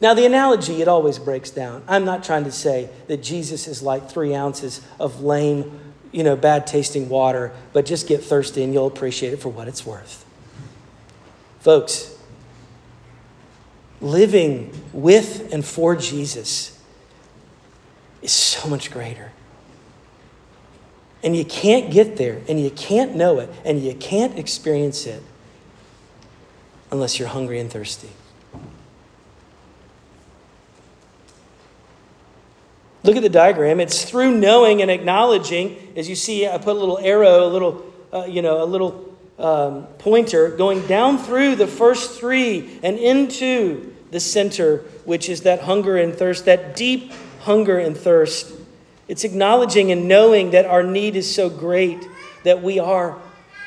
Now, 0.00 0.12
the 0.12 0.26
analogy, 0.26 0.82
it 0.82 0.88
always 0.88 1.18
breaks 1.18 1.50
down. 1.50 1.82
I'm 1.88 2.04
not 2.04 2.22
trying 2.22 2.44
to 2.44 2.52
say 2.52 2.90
that 3.08 3.22
Jesus 3.22 3.66
is 3.66 3.82
like 3.82 4.10
three 4.10 4.34
ounces 4.34 4.86
of 5.00 5.22
lame, 5.22 5.80
you 6.12 6.22
know, 6.22 6.36
bad 6.36 6.66
tasting 6.66 7.08
water, 7.08 7.52
but 7.72 7.86
just 7.86 8.06
get 8.06 8.22
thirsty 8.22 8.62
and 8.62 8.74
you'll 8.74 8.86
appreciate 8.86 9.32
it 9.32 9.38
for 9.38 9.48
what 9.48 9.68
it's 9.68 9.86
worth. 9.86 10.24
Folks, 11.60 12.16
living 14.00 14.70
with 14.92 15.52
and 15.52 15.64
for 15.64 15.96
Jesus 15.96 16.78
is 18.20 18.32
so 18.32 18.68
much 18.68 18.90
greater. 18.90 19.32
And 21.22 21.34
you 21.34 21.44
can't 21.44 21.90
get 21.90 22.18
there, 22.18 22.42
and 22.48 22.60
you 22.60 22.70
can't 22.70 23.16
know 23.16 23.40
it, 23.40 23.50
and 23.64 23.82
you 23.82 23.94
can't 23.94 24.38
experience 24.38 25.06
it 25.06 25.22
unless 26.92 27.18
you're 27.18 27.28
hungry 27.28 27.58
and 27.58 27.70
thirsty. 27.70 28.10
Look 33.06 33.14
at 33.14 33.22
the 33.22 33.28
diagram. 33.28 33.78
It's 33.78 34.04
through 34.04 34.36
knowing 34.36 34.82
and 34.82 34.90
acknowledging. 34.90 35.92
As 35.94 36.08
you 36.08 36.16
see, 36.16 36.48
I 36.48 36.58
put 36.58 36.74
a 36.74 36.78
little 36.80 36.98
arrow, 36.98 37.46
a 37.46 37.46
little, 37.46 37.94
uh, 38.12 38.24
you 38.24 38.42
know, 38.42 38.64
a 38.64 38.66
little 38.66 39.16
um, 39.38 39.84
pointer 39.98 40.50
going 40.50 40.84
down 40.88 41.18
through 41.18 41.54
the 41.54 41.68
first 41.68 42.18
three 42.18 42.80
and 42.82 42.98
into 42.98 43.94
the 44.10 44.18
center, 44.18 44.78
which 45.04 45.28
is 45.28 45.42
that 45.42 45.60
hunger 45.60 45.96
and 45.96 46.16
thirst, 46.16 46.46
that 46.46 46.74
deep 46.74 47.12
hunger 47.42 47.78
and 47.78 47.96
thirst. 47.96 48.52
It's 49.06 49.22
acknowledging 49.22 49.92
and 49.92 50.08
knowing 50.08 50.50
that 50.50 50.66
our 50.66 50.82
need 50.82 51.14
is 51.14 51.32
so 51.32 51.48
great 51.48 52.04
that 52.42 52.60
we 52.60 52.80
are 52.80 53.16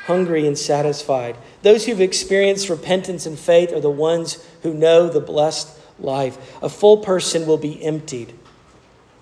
hungry 0.03 0.47
and 0.47 0.57
satisfied. 0.57 1.37
Those 1.61 1.85
who've 1.85 2.01
experienced 2.01 2.67
repentance 2.67 3.25
and 3.25 3.39
faith 3.39 3.71
are 3.71 3.79
the 3.79 3.89
ones 3.89 4.45
who 4.63 4.73
know 4.73 5.07
the 5.07 5.21
blessed 5.21 5.69
life. 5.97 6.61
A 6.61 6.67
full 6.67 6.97
person 6.97 7.47
will 7.47 7.57
be 7.57 7.81
emptied 7.81 8.33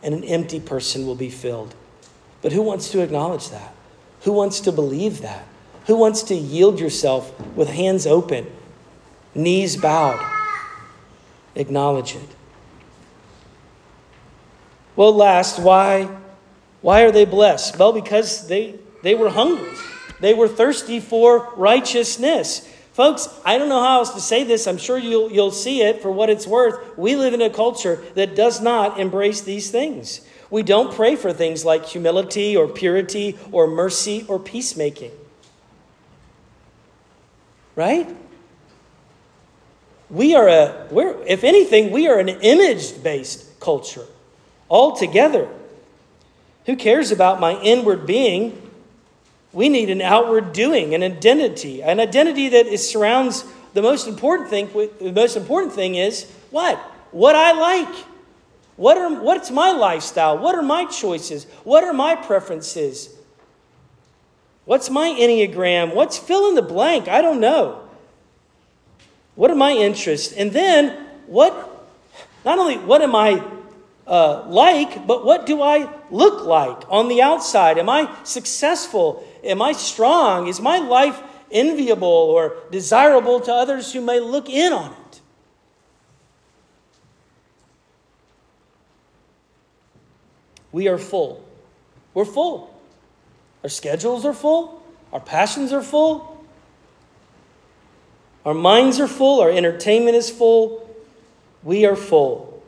and 0.03 0.13
an 0.13 0.23
empty 0.23 0.59
person 0.59 1.05
will 1.05 1.15
be 1.15 1.29
filled. 1.29 1.75
But 2.41 2.51
who 2.51 2.61
wants 2.61 2.91
to 2.91 3.01
acknowledge 3.01 3.49
that? 3.49 3.73
Who 4.21 4.31
wants 4.31 4.59
to 4.61 4.71
believe 4.71 5.21
that? 5.21 5.45
Who 5.87 5.95
wants 5.95 6.23
to 6.23 6.35
yield 6.35 6.79
yourself 6.79 7.37
with 7.55 7.69
hands 7.69 8.05
open, 8.05 8.45
knees 9.33 9.77
bowed? 9.77 10.23
Acknowledge 11.55 12.15
it. 12.15 12.29
Well, 14.95 15.15
last, 15.15 15.59
why, 15.59 16.09
why 16.81 17.01
are 17.01 17.11
they 17.11 17.25
blessed? 17.25 17.77
Well, 17.77 17.93
because 17.93 18.47
they, 18.47 18.75
they 19.03 19.15
were 19.15 19.29
hungry. 19.29 19.71
They 20.19 20.33
were 20.33 20.47
thirsty 20.47 20.99
for 20.99 21.53
righteousness. 21.55 22.67
Folks, 22.97 23.29
I 23.45 23.59
don't 23.59 23.69
know 23.69 23.79
how 23.79 23.99
else 23.99 24.15
to 24.15 24.19
say 24.19 24.43
this. 24.43 24.65
I'm 24.65 24.79
sure 24.79 24.97
you'll, 24.97 25.31
you'll 25.31 25.51
see 25.51 25.83
it 25.83 26.01
for 26.01 26.11
what 26.11 26.31
it's 26.31 26.47
worth. 26.47 26.97
We 26.97 27.15
live 27.15 27.35
in 27.35 27.43
a 27.43 27.49
culture 27.51 28.03
that 28.15 28.35
does 28.35 28.59
not 28.59 28.99
embrace 28.99 29.41
these 29.41 29.69
things. 29.69 30.21
We 30.49 30.63
don't 30.63 30.91
pray 30.91 31.15
for 31.15 31.31
things 31.31 31.63
like 31.63 31.85
humility 31.85 32.57
or 32.57 32.67
purity 32.67 33.37
or 33.51 33.67
mercy 33.67 34.25
or 34.27 34.39
peacemaking. 34.39 35.11
Right? 37.75 38.09
We 40.09 40.33
are 40.33 40.47
a, 40.47 40.87
we're, 40.89 41.21
if 41.27 41.43
anything, 41.43 41.91
we 41.91 42.07
are 42.07 42.17
an 42.17 42.29
image 42.29 43.03
based 43.03 43.59
culture 43.59 44.07
altogether. 44.71 45.47
Who 46.65 46.75
cares 46.75 47.11
about 47.11 47.39
my 47.39 47.61
inward 47.61 48.07
being? 48.07 48.66
We 49.53 49.69
need 49.69 49.89
an 49.89 50.01
outward 50.01 50.53
doing, 50.53 50.93
an 50.93 51.03
identity, 51.03 51.81
an 51.81 51.99
identity 51.99 52.49
that 52.49 52.67
is, 52.67 52.87
surrounds 52.87 53.45
the 53.73 53.81
most 53.81 54.07
important 54.07 54.49
thing. 54.49 54.67
The 54.99 55.11
most 55.11 55.37
important 55.37 55.73
thing 55.73 55.95
is 55.95 56.29
what? 56.51 56.77
What 57.11 57.35
I 57.35 57.53
like. 57.53 58.05
What 58.75 58.97
are, 58.97 59.21
what's 59.21 59.49
my 59.49 59.71
lifestyle? 59.71 60.37
What 60.37 60.55
are 60.55 60.61
my 60.61 60.85
choices? 60.85 61.45
What 61.63 61.83
are 61.83 61.93
my 61.93 62.15
preferences? 62.15 63.15
What's 64.65 64.89
my 64.89 65.09
Enneagram? 65.09 65.95
What's 65.95 66.17
fill 66.17 66.49
in 66.49 66.55
the 66.55 66.61
blank? 66.61 67.07
I 67.07 67.21
don't 67.21 67.39
know. 67.39 67.87
What 69.35 69.49
are 69.49 69.55
my 69.55 69.71
interests? 69.71 70.33
And 70.33 70.51
then, 70.51 71.07
what, 71.25 71.87
not 72.43 72.59
only 72.59 72.77
what 72.77 73.01
am 73.01 73.15
I 73.15 73.43
uh, 74.07 74.45
like, 74.47 75.05
but 75.05 75.25
what 75.25 75.45
do 75.45 75.61
I 75.61 75.93
look 76.09 76.45
like 76.45 76.83
on 76.89 77.09
the 77.09 77.21
outside? 77.21 77.77
Am 77.77 77.89
I 77.89 78.09
successful? 78.23 79.27
Am 79.43 79.61
I 79.61 79.73
strong? 79.73 80.47
Is 80.47 80.61
my 80.61 80.77
life 80.77 81.21
enviable 81.51 82.07
or 82.07 82.55
desirable 82.71 83.41
to 83.41 83.53
others 83.53 83.91
who 83.91 83.99
may 83.99 84.21
look 84.21 84.49
in 84.49 84.71
on 84.71 84.93
it? 84.93 85.21
We 90.71 90.87
are 90.87 90.97
full. 90.97 91.43
We're 92.13 92.23
full. 92.23 92.73
Our 93.63 93.69
schedules 93.69 94.23
are 94.25 94.33
full. 94.33 94.81
Our 95.11 95.19
passions 95.19 95.73
are 95.73 95.83
full. 95.83 96.45
Our 98.45 98.53
minds 98.53 99.01
are 99.01 99.07
full. 99.07 99.41
Our 99.41 99.51
entertainment 99.51 100.15
is 100.15 100.29
full. 100.29 100.89
We 101.63 101.85
are 101.85 101.97
full. 101.97 102.63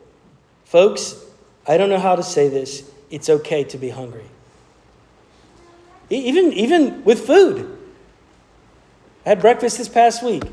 Folks, 0.66 1.16
I 1.70 1.78
don't 1.78 1.90
know 1.90 2.00
how 2.00 2.16
to 2.16 2.24
say 2.24 2.50
this. 2.50 2.90
It's 3.12 3.30
okay 3.30 3.64
to 3.66 3.78
be 3.78 3.90
hungry. 3.90 4.26
Even, 6.10 6.52
even 6.54 7.04
with 7.04 7.28
food. 7.28 7.78
I 9.24 9.30
had 9.30 9.40
breakfast 9.40 9.78
this 9.78 9.88
past 9.88 10.24
week. 10.24 10.44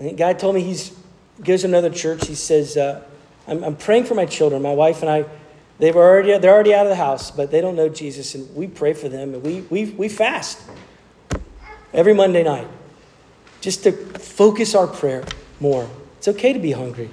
And 0.00 0.10
a 0.10 0.14
guy 0.14 0.32
told 0.32 0.54
me 0.54 0.62
he's 0.62 0.96
goes 1.42 1.60
to 1.60 1.66
another 1.66 1.90
church. 1.90 2.26
He 2.26 2.34
says, 2.34 2.78
uh, 2.78 3.02
I'm, 3.46 3.62
I'm 3.62 3.76
praying 3.76 4.04
for 4.04 4.14
my 4.14 4.24
children. 4.24 4.62
My 4.62 4.72
wife 4.72 5.02
and 5.02 5.10
I, 5.10 5.26
they've 5.78 5.94
already, 5.94 6.38
they're 6.38 6.54
already 6.54 6.72
out 6.72 6.86
of 6.86 6.90
the 6.90 6.96
house, 6.96 7.30
but 7.30 7.50
they 7.50 7.60
don't 7.60 7.76
know 7.76 7.90
Jesus. 7.90 8.34
And 8.34 8.54
we 8.56 8.66
pray 8.66 8.94
for 8.94 9.10
them. 9.10 9.34
And 9.34 9.42
we, 9.42 9.60
we, 9.62 9.90
we 9.90 10.08
fast 10.08 10.58
every 11.92 12.14
Monday 12.14 12.44
night 12.44 12.68
just 13.60 13.82
to 13.82 13.92
focus 13.92 14.74
our 14.74 14.86
prayer 14.86 15.24
more. 15.60 15.86
It's 16.16 16.28
okay 16.28 16.54
to 16.54 16.58
be 16.58 16.72
hungry. 16.72 17.10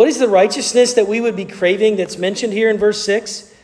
What 0.00 0.08
is 0.08 0.18
the 0.18 0.28
righteousness 0.28 0.94
that 0.94 1.08
we 1.08 1.20
would 1.20 1.36
be 1.36 1.44
craving 1.44 1.96
that's 1.96 2.16
mentioned 2.16 2.54
here 2.54 2.70
in 2.70 2.78
verse 2.78 3.04
6? 3.04 3.54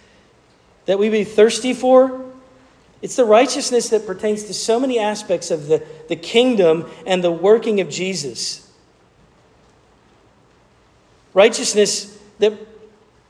that 0.84 0.98
we 0.98 1.08
be 1.08 1.24
thirsty 1.24 1.72
for? 1.72 2.26
It's 3.00 3.16
the 3.16 3.24
righteousness 3.24 3.88
that 3.88 4.06
pertains 4.06 4.44
to 4.44 4.52
so 4.52 4.78
many 4.78 4.98
aspects 4.98 5.50
of 5.50 5.66
the, 5.66 5.82
the 6.10 6.14
kingdom 6.14 6.90
and 7.06 7.24
the 7.24 7.32
working 7.32 7.80
of 7.80 7.88
Jesus. 7.88 8.70
Righteousness 11.32 12.20
that 12.38 12.52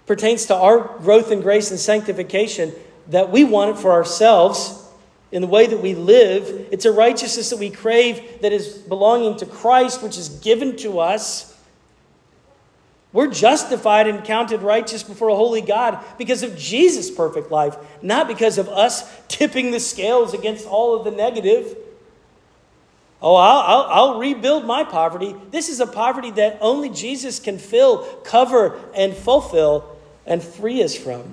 pertains 0.07 0.47
to 0.47 0.57
our 0.57 0.99
growth 0.99 1.31
in 1.31 1.43
grace 1.43 1.71
and 1.71 1.79
sanctification, 1.79 2.73
that 3.11 3.31
we 3.31 3.45
want 3.45 3.71
it 3.71 3.81
for 3.81 3.93
ourselves 3.93 4.85
in 5.31 5.43
the 5.43 5.49
way 5.49 5.69
that 5.69 5.81
we 5.81 5.95
live. 5.95 6.67
It's 6.73 6.87
a 6.87 6.91
righteousness 6.91 7.51
that 7.51 7.61
we 7.61 7.71
crave 7.71 8.43
that 8.43 8.53
is 8.53 8.67
belonging 8.67 9.37
to 9.37 9.47
Christ, 9.47 10.03
which 10.03 10.19
is 10.19 10.29
given 10.29 10.77
to 10.79 10.99
us. 10.99 11.56
We're 13.17 13.29
justified 13.29 14.09
and 14.09 14.23
counted 14.23 14.61
righteous 14.61 15.03
before 15.03 15.31
a 15.31 15.35
holy 15.35 15.63
God 15.63 16.05
because 16.19 16.43
of 16.43 16.55
Jesus' 16.55 17.11
perfect 17.11 17.51
life, 17.51 17.75
not 18.03 18.29
because 18.29 18.59
of 18.59 18.69
us 18.69 19.11
tipping 19.29 19.71
the 19.71 19.81
scales 19.81 20.35
against 20.35 20.67
all 20.67 20.95
of 20.95 21.05
the 21.05 21.11
negative. 21.11 21.79
Oh, 23.23 23.35
I'll, 23.35 23.61
I'll, 23.61 23.87
I'll, 23.89 24.19
rebuild 24.19 24.67
my 24.67 24.85
poverty. 24.85 25.35
This 25.51 25.71
is 25.71 25.81
a 25.81 25.87
poverty 25.87 26.31
that 26.33 26.59
only 26.61 26.91
Jesus 26.91 27.41
can 27.41 27.57
fill, 27.57 28.05
cover, 28.23 28.79
and 28.95 29.15
fulfill 29.15 29.97
and 30.27 30.43
free 30.43 30.83
us 30.83 30.95
from. 30.95 31.25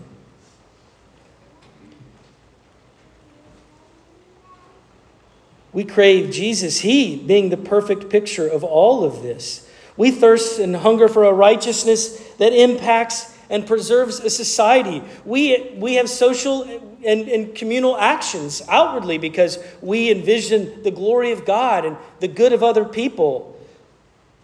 We 5.73 5.83
crave 5.83 6.31
Jesus, 6.31 6.79
He 6.79 7.17
being 7.17 7.49
the 7.49 7.57
perfect 7.57 8.09
picture 8.09 8.47
of 8.47 8.63
all 8.63 9.03
of 9.03 9.21
this. 9.21 9.62
We 9.97 10.11
thirst 10.11 10.59
and 10.59 10.75
hunger 10.75 11.07
for 11.07 11.23
a 11.23 11.33
righteousness 11.33 12.19
that 12.37 12.53
impacts 12.53 13.33
and 13.49 13.67
preserves 13.67 14.19
a 14.19 14.29
society. 14.29 15.03
We, 15.25 15.75
we 15.75 15.95
have 15.95 16.09
social 16.09 16.63
and, 16.63 17.27
and 17.27 17.53
communal 17.53 17.97
actions 17.97 18.61
outwardly 18.67 19.17
because 19.17 19.59
we 19.81 20.09
envision 20.09 20.81
the 20.81 20.91
glory 20.91 21.31
of 21.31 21.45
God 21.45 21.85
and 21.85 21.97
the 22.19 22.27
good 22.27 22.53
of 22.53 22.63
other 22.63 22.85
people. 22.85 23.49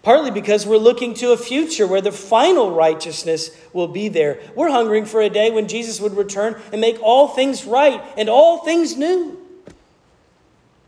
Partly 0.04 0.32
because 0.32 0.66
we're 0.66 0.78
looking 0.78 1.14
to 1.16 1.32
a 1.32 1.38
future 1.38 1.88
where 1.88 2.02
the 2.02 2.12
final 2.12 2.72
righteousness 2.72 3.50
will 3.74 3.88
be 3.88 4.08
there. 4.08 4.40
We're 4.56 4.70
hungering 4.70 5.06
for 5.06 5.22
a 5.22 5.30
day 5.30 5.52
when 5.52 5.68
Jesus 5.68 6.00
would 6.00 6.16
return 6.16 6.62
and 6.72 6.80
make 6.80 7.02
all 7.02 7.30
things 7.30 7.66
right 7.66 8.02
and 8.16 8.30
all 8.30 8.64
things 8.64 8.96
new. 8.96 9.39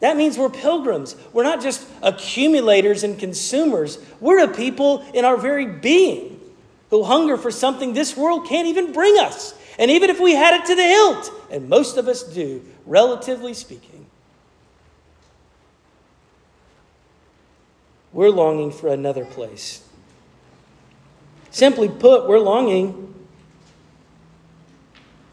That 0.01 0.17
means 0.17 0.37
we're 0.37 0.49
pilgrims. 0.49 1.15
We're 1.31 1.43
not 1.43 1.61
just 1.61 1.87
accumulators 2.01 3.03
and 3.03 3.17
consumers. 3.17 3.99
We're 4.19 4.43
a 4.43 4.47
people 4.47 5.05
in 5.13 5.25
our 5.25 5.37
very 5.37 5.65
being 5.65 6.39
who 6.89 7.03
hunger 7.03 7.37
for 7.37 7.51
something 7.51 7.93
this 7.93 8.17
world 8.17 8.47
can't 8.47 8.67
even 8.67 8.91
bring 8.91 9.17
us. 9.19 9.53
And 9.79 9.89
even 9.89 10.09
if 10.09 10.19
we 10.19 10.33
had 10.33 10.59
it 10.59 10.65
to 10.65 10.75
the 10.75 10.83
hilt, 10.83 11.31
and 11.49 11.69
most 11.69 11.97
of 11.97 12.07
us 12.07 12.23
do, 12.23 12.63
relatively 12.85 13.53
speaking, 13.53 14.07
we're 18.11 18.29
longing 18.29 18.71
for 18.71 18.87
another 18.89 19.23
place. 19.23 19.83
Simply 21.51 21.89
put, 21.89 22.27
we're 22.27 22.39
longing 22.39 23.10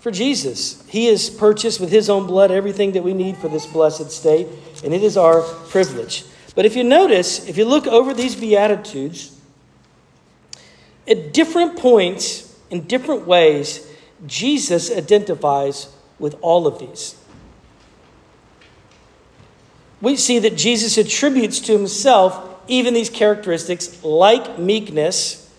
for 0.00 0.10
Jesus. 0.10 0.84
He 0.88 1.06
has 1.06 1.28
purchased 1.28 1.80
with 1.80 1.90
his 1.90 2.08
own 2.08 2.26
blood 2.26 2.50
everything 2.50 2.92
that 2.92 3.02
we 3.02 3.14
need 3.14 3.36
for 3.36 3.48
this 3.48 3.66
blessed 3.66 4.10
state, 4.10 4.46
and 4.84 4.94
it 4.94 5.02
is 5.02 5.16
our 5.16 5.42
privilege. 5.42 6.24
But 6.54 6.64
if 6.66 6.76
you 6.76 6.84
notice, 6.84 7.48
if 7.48 7.56
you 7.56 7.64
look 7.64 7.86
over 7.86 8.14
these 8.14 8.34
Beatitudes, 8.34 9.38
at 11.06 11.32
different 11.32 11.78
points, 11.78 12.56
in 12.70 12.82
different 12.82 13.26
ways, 13.26 13.88
Jesus 14.26 14.90
identifies 14.90 15.92
with 16.18 16.36
all 16.40 16.66
of 16.66 16.78
these. 16.78 17.16
We 20.00 20.16
see 20.16 20.38
that 20.40 20.56
Jesus 20.56 20.98
attributes 20.98 21.60
to 21.60 21.72
himself 21.72 22.44
even 22.68 22.94
these 22.94 23.10
characteristics 23.10 24.04
like 24.04 24.58
meekness, 24.58 25.52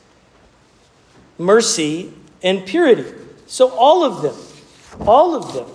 mercy, 1.38 2.14
and 2.44 2.66
purity. 2.66 3.19
So, 3.50 3.72
all 3.72 4.04
of 4.04 4.22
them, 4.22 4.36
all 5.08 5.36
of 5.36 5.54
them. 5.54 5.66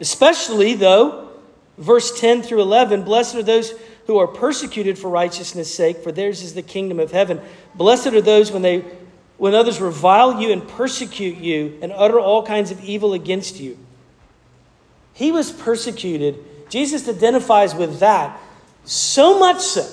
Especially, 0.00 0.74
though, 0.74 1.30
verse 1.78 2.18
10 2.18 2.42
through 2.42 2.60
11 2.60 3.04
Blessed 3.04 3.36
are 3.36 3.42
those 3.44 3.72
who 4.08 4.18
are 4.18 4.26
persecuted 4.26 4.98
for 4.98 5.08
righteousness' 5.08 5.72
sake, 5.72 5.98
for 5.98 6.10
theirs 6.10 6.42
is 6.42 6.54
the 6.54 6.62
kingdom 6.62 6.98
of 6.98 7.12
heaven. 7.12 7.40
Blessed 7.76 8.08
are 8.08 8.20
those 8.20 8.50
when, 8.50 8.62
they, 8.62 8.80
when 9.38 9.54
others 9.54 9.80
revile 9.80 10.42
you 10.42 10.50
and 10.50 10.66
persecute 10.66 11.38
you 11.38 11.78
and 11.80 11.92
utter 11.92 12.18
all 12.18 12.44
kinds 12.44 12.72
of 12.72 12.82
evil 12.82 13.14
against 13.14 13.60
you. 13.60 13.78
He 15.12 15.30
was 15.30 15.52
persecuted. 15.52 16.68
Jesus 16.68 17.08
identifies 17.08 17.76
with 17.76 18.00
that 18.00 18.36
so 18.84 19.38
much 19.38 19.60
so 19.60 19.88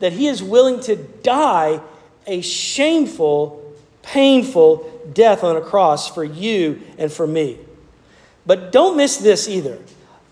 that 0.00 0.12
he 0.12 0.26
is 0.26 0.42
willing 0.42 0.80
to 0.80 0.96
die 0.96 1.80
a 2.26 2.42
shameful, 2.42 3.65
painful 4.06 5.10
death 5.12 5.44
on 5.44 5.56
a 5.56 5.60
cross 5.60 6.12
for 6.12 6.24
you 6.24 6.82
and 6.98 7.12
for 7.12 7.26
me. 7.26 7.58
But 8.46 8.72
don't 8.72 8.96
miss 8.96 9.16
this 9.16 9.48
either. 9.48 9.78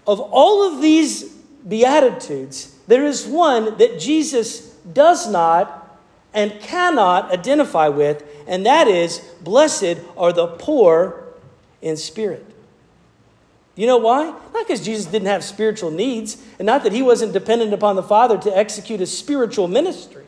Of 0.07 0.21
all 0.21 0.73
of 0.73 0.81
these 0.81 1.35
Beatitudes, 1.67 2.77
there 2.87 3.05
is 3.05 3.27
one 3.27 3.79
that 3.79 3.99
Jesus 3.99 4.71
does 4.93 5.29
not 5.29 5.99
and 6.35 6.61
cannot 6.61 7.33
identify 7.33 7.89
with, 7.89 8.23
and 8.47 8.67
that 8.67 8.87
is 8.87 9.19
Blessed 9.41 9.99
are 10.17 10.33
the 10.33 10.47
poor 10.47 11.25
in 11.81 11.97
spirit. 11.97 12.45
You 13.77 13.87
know 13.87 13.97
why? 13.97 14.27
Not 14.27 14.67
because 14.67 14.85
Jesus 14.85 15.07
didn't 15.07 15.29
have 15.29 15.43
spiritual 15.43 15.91
needs, 15.91 16.43
and 16.59 16.67
not 16.67 16.83
that 16.85 16.93
he 16.93 17.03
wasn't 17.03 17.33
dependent 17.33 17.73
upon 17.73 17.97
the 17.97 18.03
Father 18.03 18.39
to 18.39 18.57
execute 18.57 19.01
a 19.01 19.07
spiritual 19.07 19.69
ministry. 19.69 20.24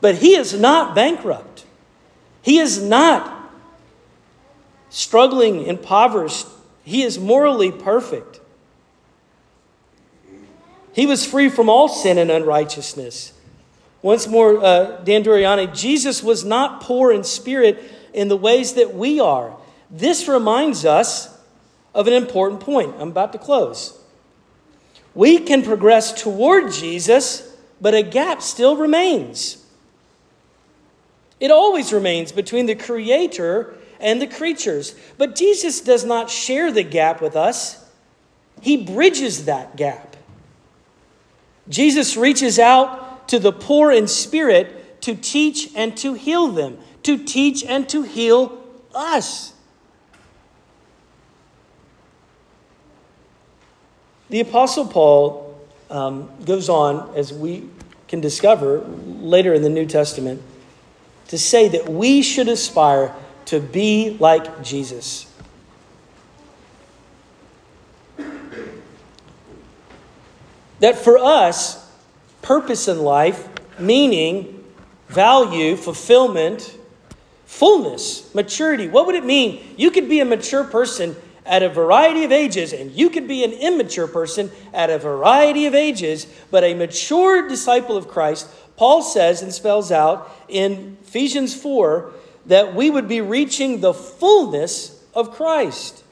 But 0.00 0.16
he 0.16 0.36
is 0.36 0.58
not 0.58 0.94
bankrupt. 0.94 1.64
He 2.42 2.58
is 2.58 2.82
not 2.82 3.50
struggling, 4.90 5.66
impoverished. 5.66 6.46
He 6.84 7.02
is 7.02 7.18
morally 7.18 7.72
perfect. 7.72 8.40
He 10.94 11.06
was 11.06 11.26
free 11.26 11.48
from 11.48 11.68
all 11.68 11.88
sin 11.88 12.18
and 12.18 12.30
unrighteousness. 12.30 13.32
Once 14.02 14.26
more, 14.26 14.64
uh, 14.64 15.00
Dan 15.02 15.24
Doriani, 15.24 15.74
Jesus 15.74 16.22
was 16.22 16.44
not 16.44 16.80
poor 16.80 17.12
in 17.12 17.24
spirit 17.24 17.82
in 18.12 18.28
the 18.28 18.36
ways 18.36 18.74
that 18.74 18.94
we 18.94 19.20
are. 19.20 19.56
This 19.90 20.28
reminds 20.28 20.84
us 20.84 21.36
of 21.94 22.06
an 22.06 22.12
important 22.12 22.60
point. 22.60 22.94
I'm 22.98 23.10
about 23.10 23.32
to 23.32 23.38
close. 23.38 23.98
We 25.14 25.38
can 25.38 25.62
progress 25.62 26.12
toward 26.20 26.72
Jesus, 26.72 27.56
but 27.80 27.94
a 27.94 28.02
gap 28.02 28.40
still 28.40 28.76
remains. 28.76 29.64
It 31.40 31.50
always 31.50 31.92
remains 31.92 32.32
between 32.32 32.66
the 32.66 32.74
Creator 32.74 33.74
and 34.00 34.20
the 34.20 34.26
creatures. 34.26 34.94
But 35.16 35.36
Jesus 35.36 35.80
does 35.80 36.04
not 36.04 36.30
share 36.30 36.72
the 36.72 36.82
gap 36.82 37.20
with 37.20 37.36
us, 37.36 37.84
He 38.60 38.76
bridges 38.84 39.44
that 39.44 39.76
gap. 39.76 40.16
Jesus 41.68 42.16
reaches 42.16 42.58
out 42.58 43.28
to 43.28 43.38
the 43.38 43.52
poor 43.52 43.92
in 43.92 44.08
spirit 44.08 45.00
to 45.02 45.14
teach 45.14 45.70
and 45.76 45.96
to 45.98 46.14
heal 46.14 46.48
them, 46.48 46.78
to 47.02 47.22
teach 47.22 47.62
and 47.62 47.88
to 47.88 48.02
heal 48.02 48.62
us. 48.94 49.52
The 54.30 54.40
Apostle 54.40 54.86
Paul 54.86 55.58
um, 55.90 56.30
goes 56.44 56.68
on, 56.68 57.14
as 57.16 57.32
we 57.32 57.68
can 58.08 58.20
discover 58.20 58.80
later 58.80 59.54
in 59.54 59.62
the 59.62 59.70
New 59.70 59.86
Testament, 59.86 60.42
to 61.28 61.38
say 61.38 61.68
that 61.68 61.88
we 61.88 62.22
should 62.22 62.48
aspire 62.48 63.14
to 63.46 63.60
be 63.60 64.16
like 64.20 64.62
Jesus. 64.62 65.32
That 70.80 70.96
for 70.96 71.18
us, 71.18 71.90
purpose 72.42 72.88
in 72.88 73.00
life, 73.00 73.48
meaning, 73.78 74.64
value, 75.08 75.76
fulfillment, 75.76 76.76
fullness, 77.46 78.32
maturity. 78.34 78.88
What 78.88 79.06
would 79.06 79.14
it 79.14 79.24
mean? 79.24 79.74
You 79.76 79.90
could 79.90 80.08
be 80.08 80.20
a 80.20 80.24
mature 80.24 80.64
person 80.64 81.16
at 81.44 81.62
a 81.62 81.68
variety 81.68 82.24
of 82.24 82.30
ages, 82.30 82.72
and 82.72 82.92
you 82.92 83.08
could 83.08 83.26
be 83.26 83.42
an 83.42 83.52
immature 83.52 84.06
person 84.06 84.50
at 84.74 84.90
a 84.90 84.98
variety 84.98 85.66
of 85.66 85.74
ages, 85.74 86.26
but 86.50 86.62
a 86.62 86.74
mature 86.74 87.48
disciple 87.48 87.96
of 87.96 88.06
Christ, 88.06 88.48
Paul 88.78 89.02
says 89.02 89.42
and 89.42 89.52
spells 89.52 89.90
out 89.90 90.30
in 90.46 90.96
Ephesians 91.02 91.52
4 91.52 92.12
that 92.46 92.76
we 92.76 92.90
would 92.90 93.08
be 93.08 93.20
reaching 93.20 93.80
the 93.80 93.92
fullness 93.92 95.04
of 95.14 95.32
Christ. 95.32 96.04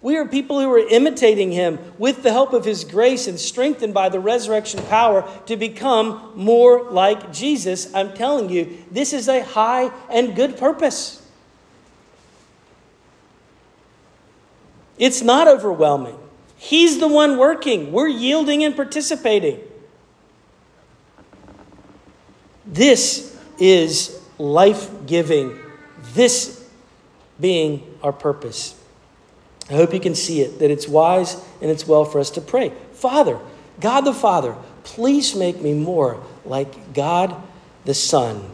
We 0.00 0.16
are 0.16 0.24
people 0.24 0.60
who 0.60 0.70
are 0.70 0.78
imitating 0.78 1.50
him 1.50 1.80
with 1.98 2.22
the 2.22 2.30
help 2.30 2.52
of 2.52 2.64
his 2.64 2.84
grace 2.84 3.26
and 3.26 3.40
strengthened 3.40 3.94
by 3.94 4.10
the 4.10 4.20
resurrection 4.20 4.80
power 4.84 5.28
to 5.46 5.56
become 5.56 6.30
more 6.36 6.88
like 6.88 7.32
Jesus. 7.32 7.92
I'm 7.92 8.14
telling 8.14 8.48
you, 8.48 8.84
this 8.92 9.12
is 9.12 9.28
a 9.28 9.42
high 9.42 9.90
and 10.08 10.36
good 10.36 10.56
purpose. 10.56 11.20
It's 14.98 15.20
not 15.20 15.48
overwhelming. 15.48 16.16
He's 16.56 17.00
the 17.00 17.08
one 17.08 17.38
working. 17.38 17.90
We're 17.90 18.06
yielding 18.06 18.62
and 18.62 18.76
participating. 18.76 19.58
This 22.66 23.36
is 23.58 24.20
life 24.38 24.90
giving, 25.06 25.58
this 26.14 26.68
being 27.40 27.98
our 28.02 28.12
purpose. 28.12 28.80
I 29.70 29.74
hope 29.74 29.94
you 29.94 30.00
can 30.00 30.14
see 30.14 30.42
it, 30.42 30.58
that 30.58 30.70
it's 30.70 30.86
wise 30.86 31.42
and 31.60 31.70
it's 31.70 31.86
well 31.86 32.04
for 32.04 32.20
us 32.20 32.30
to 32.30 32.40
pray. 32.40 32.72
Father, 32.92 33.38
God 33.80 34.02
the 34.02 34.14
Father, 34.14 34.56
please 34.84 35.34
make 35.34 35.60
me 35.60 35.72
more 35.74 36.22
like 36.44 36.92
God 36.94 37.34
the 37.84 37.94
Son. 37.94 38.50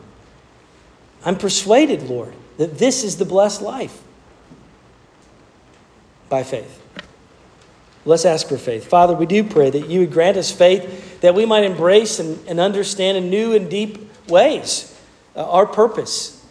I'm 1.25 1.37
persuaded, 1.37 2.05
Lord, 2.05 2.35
that 2.59 2.79
this 2.79 3.05
is 3.05 3.17
the 3.17 3.25
blessed 3.25 3.61
life 3.61 4.01
by 6.29 6.43
faith. 6.43 6.80
Let's 8.05 8.25
ask 8.25 8.49
for 8.49 8.57
faith. 8.57 8.87
Father, 8.87 9.15
we 9.15 9.27
do 9.27 9.45
pray 9.45 9.71
that 9.71 9.89
you 9.89 10.01
would 10.01 10.13
grant 10.13 10.37
us 10.37 10.51
faith 10.51 11.21
that 11.21 11.35
we 11.35 11.45
might 11.45 11.65
embrace 11.65 12.19
and, 12.19 12.39
and 12.49 12.59
understand 12.59 13.19
in 13.19 13.29
new 13.29 13.55
and 13.55 13.71
deep 13.71 14.11
ways 14.29 14.99
uh, 15.37 15.49
our 15.51 15.67
purpose. 15.67 16.45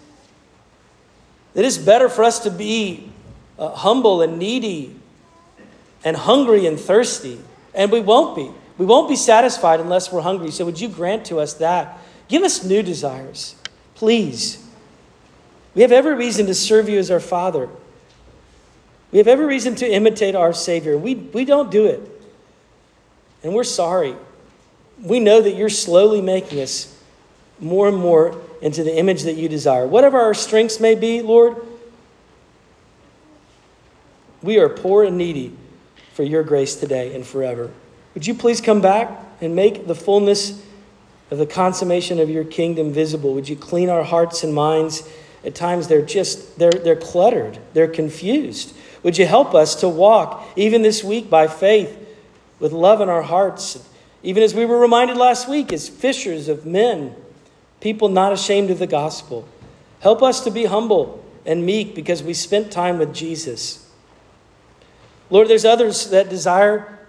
That 1.54 1.66
it's 1.66 1.78
better 1.78 2.08
for 2.08 2.24
us 2.24 2.40
to 2.40 2.52
be 2.52 3.12
uh, 3.58 3.70
humble 3.70 4.22
and 4.22 4.38
needy 4.38 4.96
and 6.04 6.16
hungry 6.16 6.66
and 6.66 6.80
thirsty, 6.80 7.40
and 7.74 7.92
we 7.92 8.00
won't 8.00 8.36
be. 8.36 8.52
We 8.78 8.86
won't 8.86 9.10
be 9.10 9.16
satisfied 9.16 9.80
unless 9.80 10.12
we're 10.12 10.22
hungry. 10.22 10.52
So, 10.52 10.66
would 10.66 10.80
you 10.80 10.88
grant 10.88 11.26
to 11.26 11.40
us 11.40 11.56
that? 11.56 11.98
Give 12.30 12.44
us 12.44 12.64
new 12.64 12.82
desires, 12.82 13.56
please. 13.96 14.66
We 15.76 15.82
have 15.82 15.92
every 15.92 16.14
reason 16.14 16.46
to 16.46 16.56
serve 16.56 16.88
you 16.88 17.00
as 17.00 17.12
our 17.12 17.20
Father. 17.20 17.68
We 19.12 19.18
have 19.18 19.28
every 19.28 19.46
reason 19.46 19.76
to 19.76 19.88
imitate 19.90 20.36
our 20.36 20.54
Savior. 20.54 20.98
We, 20.98 21.16
we 21.16 21.46
don't 21.46 21.72
do 21.72 21.86
it. 21.86 22.02
And 23.44 23.54
we're 23.54 23.64
sorry. 23.64 24.16
We 25.02 25.20
know 25.20 25.42
that 25.42 25.56
you're 25.56 25.70
slowly 25.70 26.22
making 26.22 26.60
us 26.60 26.96
more 27.60 27.88
and 27.88 27.98
more 27.98 28.40
into 28.62 28.84
the 28.84 28.96
image 28.96 29.24
that 29.24 29.34
you 29.34 29.50
desire. 29.50 29.88
Whatever 29.88 30.20
our 30.20 30.34
strengths 30.34 30.80
may 30.80 30.96
be, 30.96 31.22
Lord, 31.22 31.56
we 34.42 34.60
are 34.60 34.70
poor 34.70 35.04
and 35.04 35.18
needy 35.18 35.56
for 36.14 36.24
your 36.24 36.44
grace 36.44 36.76
today 36.76 37.16
and 37.16 37.26
forever. 37.26 37.72
Would 38.14 38.28
you 38.28 38.34
please 38.34 38.62
come 38.62 38.82
back 38.82 39.10
and 39.42 39.56
make 39.56 39.88
the 39.88 39.96
fullness 39.96 40.62
of 41.32 41.38
the 41.38 41.46
consummation 41.46 42.20
of 42.20 42.30
your 42.30 42.44
kingdom 42.44 42.92
visible. 42.92 43.34
Would 43.36 43.50
you 43.50 43.56
clean 43.56 43.90
our 43.90 44.04
hearts 44.04 44.44
and 44.44 44.54
minds? 44.54 45.08
At 45.44 45.56
times 45.56 45.88
they're 45.88 46.02
just 46.02 46.60
they're 46.60 46.72
they're 46.72 46.96
cluttered, 46.96 47.60
they're 47.74 47.88
confused. 47.88 48.76
Would 49.04 49.18
you 49.18 49.26
help 49.26 49.56
us 49.56 49.76
to 49.76 49.88
walk 49.88 50.46
even 50.56 50.82
this 50.82 51.04
week 51.04 51.30
by 51.30 51.48
faith 51.48 51.98
with 52.60 52.74
love 52.74 53.02
in 53.02 53.10
our 53.10 53.22
hearts? 53.22 53.86
Even 54.22 54.44
as 54.44 54.54
we 54.54 54.66
were 54.66 54.78
reminded 54.78 55.16
last 55.16 55.48
week, 55.48 55.72
as 55.72 55.88
fishers 55.88 56.50
of 56.50 56.66
men, 56.66 57.16
people 57.80 58.10
not 58.10 58.34
ashamed 58.34 58.70
of 58.70 58.80
the 58.80 58.88
gospel. 58.88 59.48
Help 60.02 60.22
us 60.22 60.44
to 60.44 60.52
be 60.52 60.66
humble 60.66 61.24
and 61.46 61.66
meek 61.66 61.96
because 61.96 62.22
we 62.22 62.34
spent 62.34 62.72
time 62.72 63.00
with 63.00 63.14
Jesus. 63.14 63.90
Lord, 65.30 65.48
there's 65.48 65.66
others 65.66 66.10
that 66.10 66.30
desire 66.30 67.00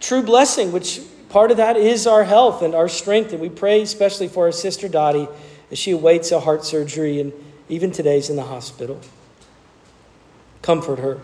true 0.00 0.22
blessing, 0.22 0.70
which 0.70 1.00
part 1.28 1.50
of 1.50 1.56
that 1.56 1.76
is 1.76 2.06
our 2.06 2.24
health 2.24 2.62
and 2.62 2.74
our 2.74 2.88
strength. 2.88 3.32
And 3.32 3.40
we 3.40 3.48
pray 3.48 3.82
especially 3.82 4.28
for 4.28 4.46
our 4.46 4.52
sister 4.52 4.88
Dottie 4.88 5.28
as 5.74 5.78
she 5.80 5.90
awaits 5.90 6.30
a 6.30 6.38
heart 6.38 6.64
surgery 6.64 7.20
and 7.20 7.32
even 7.68 7.90
today's 7.90 8.30
in 8.30 8.36
the 8.36 8.44
hospital. 8.44 9.00
Comfort 10.62 11.00
her. 11.00 11.20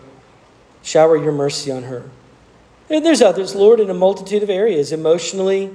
Shower 0.83 1.15
your 1.15 1.31
mercy 1.31 1.71
on 1.71 1.83
her. 1.83 2.03
And 2.89 3.05
there's 3.05 3.21
others, 3.21 3.55
Lord, 3.55 3.79
in 3.79 3.89
a 3.89 3.93
multitude 3.93 4.43
of 4.43 4.49
areas 4.49 4.91
emotionally, 4.91 5.71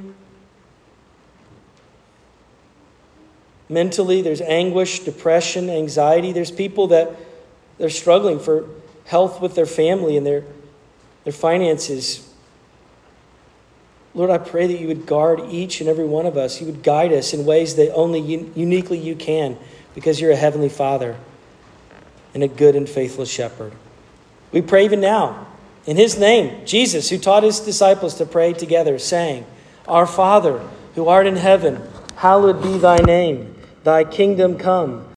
mentally, 3.70 4.20
there's 4.20 4.42
anguish, 4.42 5.00
depression, 5.00 5.70
anxiety. 5.70 6.32
There's 6.32 6.50
people 6.50 6.88
that 6.88 7.12
they're 7.78 7.88
struggling 7.88 8.38
for 8.38 8.68
health 9.06 9.40
with 9.40 9.54
their 9.54 9.64
family 9.64 10.18
and 10.18 10.26
their, 10.26 10.44
their 11.24 11.32
finances. 11.32 12.25
Lord, 14.16 14.30
I 14.30 14.38
pray 14.38 14.66
that 14.66 14.80
you 14.80 14.88
would 14.88 15.04
guard 15.04 15.40
each 15.50 15.80
and 15.82 15.90
every 15.90 16.06
one 16.06 16.24
of 16.24 16.38
us. 16.38 16.58
You 16.58 16.66
would 16.66 16.82
guide 16.82 17.12
us 17.12 17.34
in 17.34 17.44
ways 17.44 17.76
that 17.76 17.92
only 17.92 18.20
un- 18.20 18.50
uniquely 18.56 18.96
you 18.96 19.14
can 19.14 19.58
because 19.94 20.18
you're 20.18 20.30
a 20.30 20.36
heavenly 20.36 20.70
Father 20.70 21.16
and 22.32 22.42
a 22.42 22.48
good 22.48 22.76
and 22.76 22.88
faithful 22.88 23.26
shepherd. 23.26 23.74
We 24.52 24.62
pray 24.62 24.86
even 24.86 25.02
now 25.02 25.46
in 25.84 25.98
his 25.98 26.18
name, 26.18 26.64
Jesus, 26.64 27.10
who 27.10 27.18
taught 27.18 27.42
his 27.42 27.60
disciples 27.60 28.14
to 28.14 28.24
pray 28.24 28.54
together, 28.54 28.98
saying, 28.98 29.44
Our 29.86 30.06
Father, 30.06 30.66
who 30.94 31.08
art 31.08 31.26
in 31.26 31.36
heaven, 31.36 31.82
hallowed 32.16 32.62
be 32.62 32.78
thy 32.78 32.96
name. 32.96 33.54
Thy 33.84 34.02
kingdom 34.02 34.56
come. 34.56 35.06